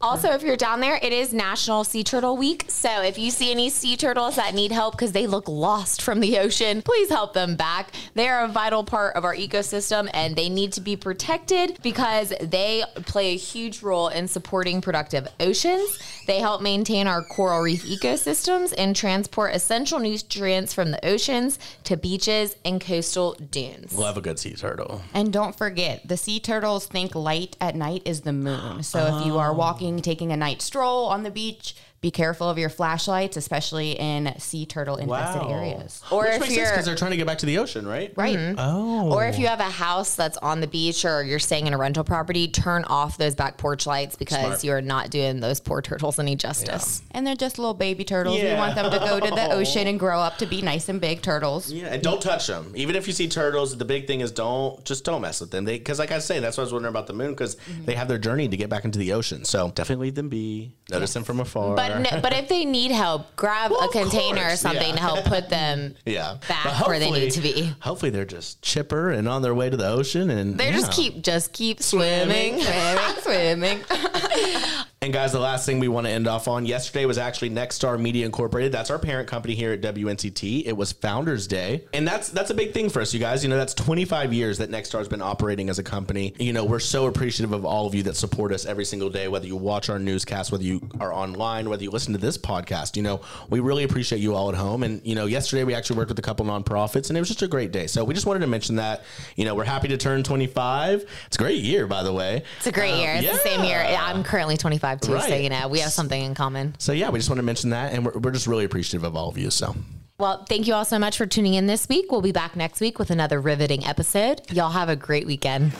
Also, 0.00 0.30
if 0.32 0.42
you're 0.42 0.56
down 0.56 0.80
there, 0.80 0.98
it 1.02 1.12
is 1.12 1.32
National 1.32 1.84
Sea 1.84 2.04
Turtle 2.04 2.36
Week. 2.36 2.64
So 2.68 3.02
if 3.02 3.18
you 3.18 3.30
see 3.30 3.50
any 3.50 3.70
sea 3.70 3.96
turtles 3.96 4.36
that 4.36 4.54
need 4.54 4.72
help 4.72 4.94
because 4.94 5.12
they 5.12 5.26
look 5.26 5.48
lost 5.48 6.02
from 6.02 6.20
the 6.20 6.38
ocean, 6.38 6.82
please 6.82 7.08
help 7.08 7.32
them 7.32 7.56
back. 7.56 7.92
They 8.14 8.28
are 8.28 8.44
a 8.44 8.48
vital 8.48 8.84
part 8.84 9.16
of 9.16 9.24
our 9.24 9.34
ecosystem 9.34 10.08
and 10.14 10.36
they 10.36 10.48
need 10.48 10.72
to 10.74 10.80
be 10.80 10.96
protected 10.96 11.78
because 11.82 12.32
they 12.40 12.84
play 13.06 13.34
a 13.34 13.36
huge 13.36 13.82
role 13.82 14.08
in 14.08 14.28
supporting 14.28 14.80
productive 14.80 15.26
oceans. 15.40 15.98
They 16.26 16.40
help 16.40 16.60
maintain 16.62 17.06
our 17.06 17.22
coral 17.22 17.60
reef 17.60 17.84
ecosystems 17.84 18.74
and 18.76 18.94
transport 18.96 19.54
essential 19.54 19.98
nutrients 19.98 20.74
from 20.74 20.90
the 20.90 21.04
oceans 21.06 21.58
to 21.84 21.96
beaches 21.96 22.56
and 22.64 22.80
coastal 22.80 23.34
dunes. 23.34 23.92
Love 23.96 24.16
a 24.16 24.20
good 24.20 24.38
sea 24.38 24.54
turtle. 24.54 25.02
And 25.14 25.32
don't 25.32 25.56
forget, 25.56 26.06
the 26.06 26.16
sea 26.16 26.40
turtles 26.40 26.86
think 26.86 27.14
light 27.14 27.56
at 27.60 27.76
night 27.76 28.02
is 28.06 28.22
the 28.22 28.32
moon. 28.32 28.82
So 28.82 29.16
if 29.16 29.26
you 29.26 29.38
are 29.38 29.50
oh. 29.50 29.54
walking, 29.54 30.00
taking 30.00 30.32
a 30.32 30.36
night 30.36 30.62
stroll 30.62 31.06
on 31.06 31.22
the 31.22 31.30
beach, 31.30 31.74
be 32.00 32.10
careful 32.10 32.48
of 32.48 32.58
your 32.58 32.68
flashlights, 32.68 33.36
especially 33.36 33.92
in 33.92 34.34
sea 34.38 34.66
turtle 34.66 34.96
infested 34.96 35.50
areas. 35.50 36.02
Or 36.10 36.24
Which 36.24 36.32
if 36.32 36.40
makes 36.40 36.54
sense 36.54 36.56
you're- 36.56 36.70
because 36.70 36.86
they're 36.86 36.94
trying 36.94 37.12
to 37.12 37.16
get 37.16 37.26
back 37.26 37.38
to 37.38 37.46
the 37.46 37.58
ocean, 37.58 37.86
right? 37.86 38.12
Right. 38.16 38.36
Mm-hmm. 38.36 38.58
Oh. 38.58 39.12
Or 39.12 39.26
if 39.26 39.38
you 39.38 39.46
have 39.46 39.60
a 39.60 39.64
house 39.64 40.14
that's 40.14 40.36
on 40.38 40.60
the 40.60 40.66
beach 40.66 41.04
or 41.04 41.22
you're 41.22 41.38
staying 41.38 41.66
in 41.66 41.74
a 41.74 41.78
rental 41.78 42.04
property, 42.04 42.48
turn 42.48 42.84
off 42.84 43.18
those 43.18 43.34
back 43.34 43.56
porch 43.56 43.86
lights 43.86 44.16
because 44.16 44.40
Smart. 44.40 44.64
you're 44.64 44.80
not 44.80 45.10
doing 45.10 45.40
those 45.40 45.60
poor 45.60 45.82
turtles 45.82 46.18
any 46.18 46.36
justice. 46.36 47.02
And 47.10 47.26
they're 47.26 47.34
just 47.34 47.58
little 47.58 47.74
baby 47.74 48.04
turtles. 48.04 48.40
We 48.40 48.52
want 48.54 48.74
them 48.74 48.90
to 48.90 48.98
go 48.98 49.20
to 49.20 49.34
the 49.34 49.52
ocean 49.52 49.86
and 49.86 49.98
grow 49.98 50.20
up 50.20 50.38
to 50.38 50.46
be 50.46 50.62
nice 50.62 50.88
and 50.88 51.00
big 51.00 51.22
turtles. 51.22 51.72
Yeah, 51.72 51.86
and 51.86 52.02
don't 52.02 52.20
touch 52.20 52.46
them. 52.46 52.72
Even 52.74 52.96
if 52.96 53.06
you 53.06 53.12
see 53.12 53.28
turtles, 53.28 53.76
the 53.76 53.84
big 53.84 54.06
thing 54.06 54.20
is 54.20 54.32
don't 54.32 54.84
just 54.84 55.04
don't 55.04 55.22
mess 55.22 55.40
with 55.40 55.50
them. 55.50 55.64
They 55.64 55.78
because 55.78 55.98
like 55.98 56.12
I 56.12 56.18
say, 56.18 56.40
that's 56.40 56.56
what 56.56 56.62
I 56.62 56.66
was 56.66 56.72
wondering 56.72 56.92
about 56.92 57.06
the 57.06 57.12
moon 57.12 57.30
because 57.30 57.56
mm-hmm. 57.56 57.84
they 57.84 57.94
have 57.94 58.08
their 58.08 58.18
journey 58.18 58.48
to 58.48 58.56
get 58.56 58.68
back 58.68 58.84
into 58.84 58.98
the 58.98 59.12
ocean. 59.12 59.44
So 59.44 59.70
definitely 59.74 60.06
leave 60.06 60.14
them 60.14 60.28
be. 60.28 60.72
Notice 60.90 61.14
them 61.14 61.24
from 61.24 61.40
afar. 61.40 61.74
But 61.74 61.85
n- 61.92 62.22
but 62.22 62.32
if 62.32 62.48
they 62.48 62.64
need 62.64 62.90
help, 62.90 63.34
grab 63.36 63.70
Well, 63.70 63.88
a 63.88 63.92
container 63.92 64.44
or 64.46 64.56
something 64.56 64.88
yeah. 64.88 64.94
to 64.94 65.00
help 65.00 65.24
put 65.24 65.48
them 65.48 65.94
yeah, 66.06 66.38
back 66.48 66.86
where 66.86 66.98
they 66.98 67.10
need 67.10 67.30
to 67.32 67.40
be. 67.40 67.72
Hopefully, 67.80 68.10
they're 68.10 68.24
just 68.24 68.62
chipper 68.62 69.10
and 69.10 69.28
on 69.28 69.42
their 69.42 69.54
way 69.54 69.70
to 69.70 69.76
the 69.76 69.88
ocean, 69.88 70.30
and 70.30 70.58
They 70.58 70.70
just 70.72 70.92
keep 70.92 71.22
just 71.22 71.52
keep 71.52 71.82
swimming. 71.82 72.60
Swimming, 72.60 73.20
swimming. 73.22 73.80
And 75.02 75.12
guys, 75.12 75.30
the 75.30 75.38
last 75.38 75.66
thing 75.66 75.78
we 75.78 75.88
want 75.88 76.06
to 76.06 76.10
end 76.10 76.26
off 76.26 76.48
on 76.48 76.64
yesterday 76.64 77.04
was 77.04 77.18
actually 77.18 77.50
Nexstar 77.50 78.00
Media 78.00 78.24
Incorporated. 78.24 78.72
That's 78.72 78.90
our 78.90 78.98
parent 78.98 79.28
company 79.28 79.54
here 79.54 79.72
at 79.72 79.82
WNCT. 79.82 80.64
It 80.66 80.72
was 80.74 80.92
Founders 80.92 81.46
Day, 81.46 81.84
and 81.92 82.08
that's 82.08 82.30
that's 82.30 82.48
a 82.50 82.54
big 82.54 82.72
thing 82.72 82.88
for 82.88 83.02
us, 83.02 83.12
you 83.12 83.20
guys. 83.20 83.44
You 83.44 83.50
know, 83.50 83.58
that's 83.58 83.74
25 83.74 84.32
years 84.32 84.56
that 84.56 84.70
Nexstar's 84.70 85.06
been 85.06 85.20
operating 85.20 85.68
as 85.68 85.78
a 85.78 85.82
company. 85.82 86.32
You 86.38 86.54
know, 86.54 86.64
we're 86.64 86.78
so 86.80 87.06
appreciative 87.08 87.52
of 87.52 87.66
all 87.66 87.86
of 87.86 87.94
you 87.94 88.04
that 88.04 88.16
support 88.16 88.52
us 88.54 88.64
every 88.64 88.86
single 88.86 89.10
day, 89.10 89.28
whether 89.28 89.46
you 89.46 89.54
watch 89.54 89.90
our 89.90 89.98
newscast, 89.98 90.50
whether 90.50 90.64
you 90.64 90.80
are 90.98 91.12
online, 91.12 91.68
whether 91.68 91.82
you 91.82 91.90
listen 91.90 92.14
to 92.14 92.18
this 92.18 92.38
podcast. 92.38 92.96
You 92.96 93.02
know, 93.02 93.20
we 93.50 93.60
really 93.60 93.84
appreciate 93.84 94.20
you 94.20 94.34
all 94.34 94.48
at 94.48 94.54
home. 94.56 94.82
And 94.82 95.02
you 95.04 95.14
know, 95.14 95.26
yesterday 95.26 95.64
we 95.64 95.74
actually 95.74 95.98
worked 95.98 96.08
with 96.08 96.18
a 96.18 96.22
couple 96.22 96.46
nonprofits, 96.46 97.10
and 97.10 97.18
it 97.18 97.20
was 97.20 97.28
just 97.28 97.42
a 97.42 97.48
great 97.48 97.70
day. 97.70 97.86
So 97.86 98.02
we 98.02 98.14
just 98.14 98.26
wanted 98.26 98.40
to 98.40 98.46
mention 98.46 98.76
that. 98.76 99.04
You 99.36 99.44
know, 99.44 99.54
we're 99.54 99.64
happy 99.64 99.88
to 99.88 99.98
turn 99.98 100.22
25. 100.22 101.04
It's 101.26 101.36
a 101.36 101.38
great 101.38 101.62
year, 101.62 101.86
by 101.86 102.02
the 102.02 102.14
way. 102.14 102.42
It's 102.56 102.66
a 102.66 102.72
great 102.72 102.94
Um, 102.94 103.00
year. 103.00 103.14
It's 103.16 103.42
the 103.42 103.48
same 103.48 103.62
year. 103.62 103.78
I'm 104.00 104.24
currently 104.24 104.56
25 104.56 104.85
too, 104.94 105.20
so 105.20 105.34
you 105.34 105.48
know 105.50 105.68
we 105.68 105.80
have 105.80 105.92
something 105.92 106.22
in 106.22 106.34
common. 106.34 106.74
So 106.78 106.92
yeah, 106.92 107.10
we 107.10 107.18
just 107.18 107.28
want 107.28 107.38
to 107.38 107.42
mention 107.44 107.70
that, 107.70 107.92
and 107.92 108.04
we're, 108.06 108.12
we're 108.18 108.30
just 108.30 108.46
really 108.46 108.64
appreciative 108.64 109.04
of 109.04 109.16
all 109.16 109.28
of 109.28 109.36
you. 109.36 109.50
So 109.50 109.74
Well, 110.18 110.44
thank 110.48 110.66
you 110.66 110.74
all 110.74 110.84
so 110.84 110.98
much 110.98 111.16
for 111.16 111.26
tuning 111.26 111.54
in 111.54 111.66
this 111.66 111.88
week. 111.88 112.10
We'll 112.10 112.22
be 112.22 112.32
back 112.32 112.56
next 112.56 112.80
week 112.80 112.98
with 112.98 113.10
another 113.10 113.40
riveting 113.40 113.84
episode. 113.84 114.40
Y'all 114.50 114.70
have 114.70 114.88
a 114.88 114.96
great 114.96 115.26
weekend. 115.26 115.72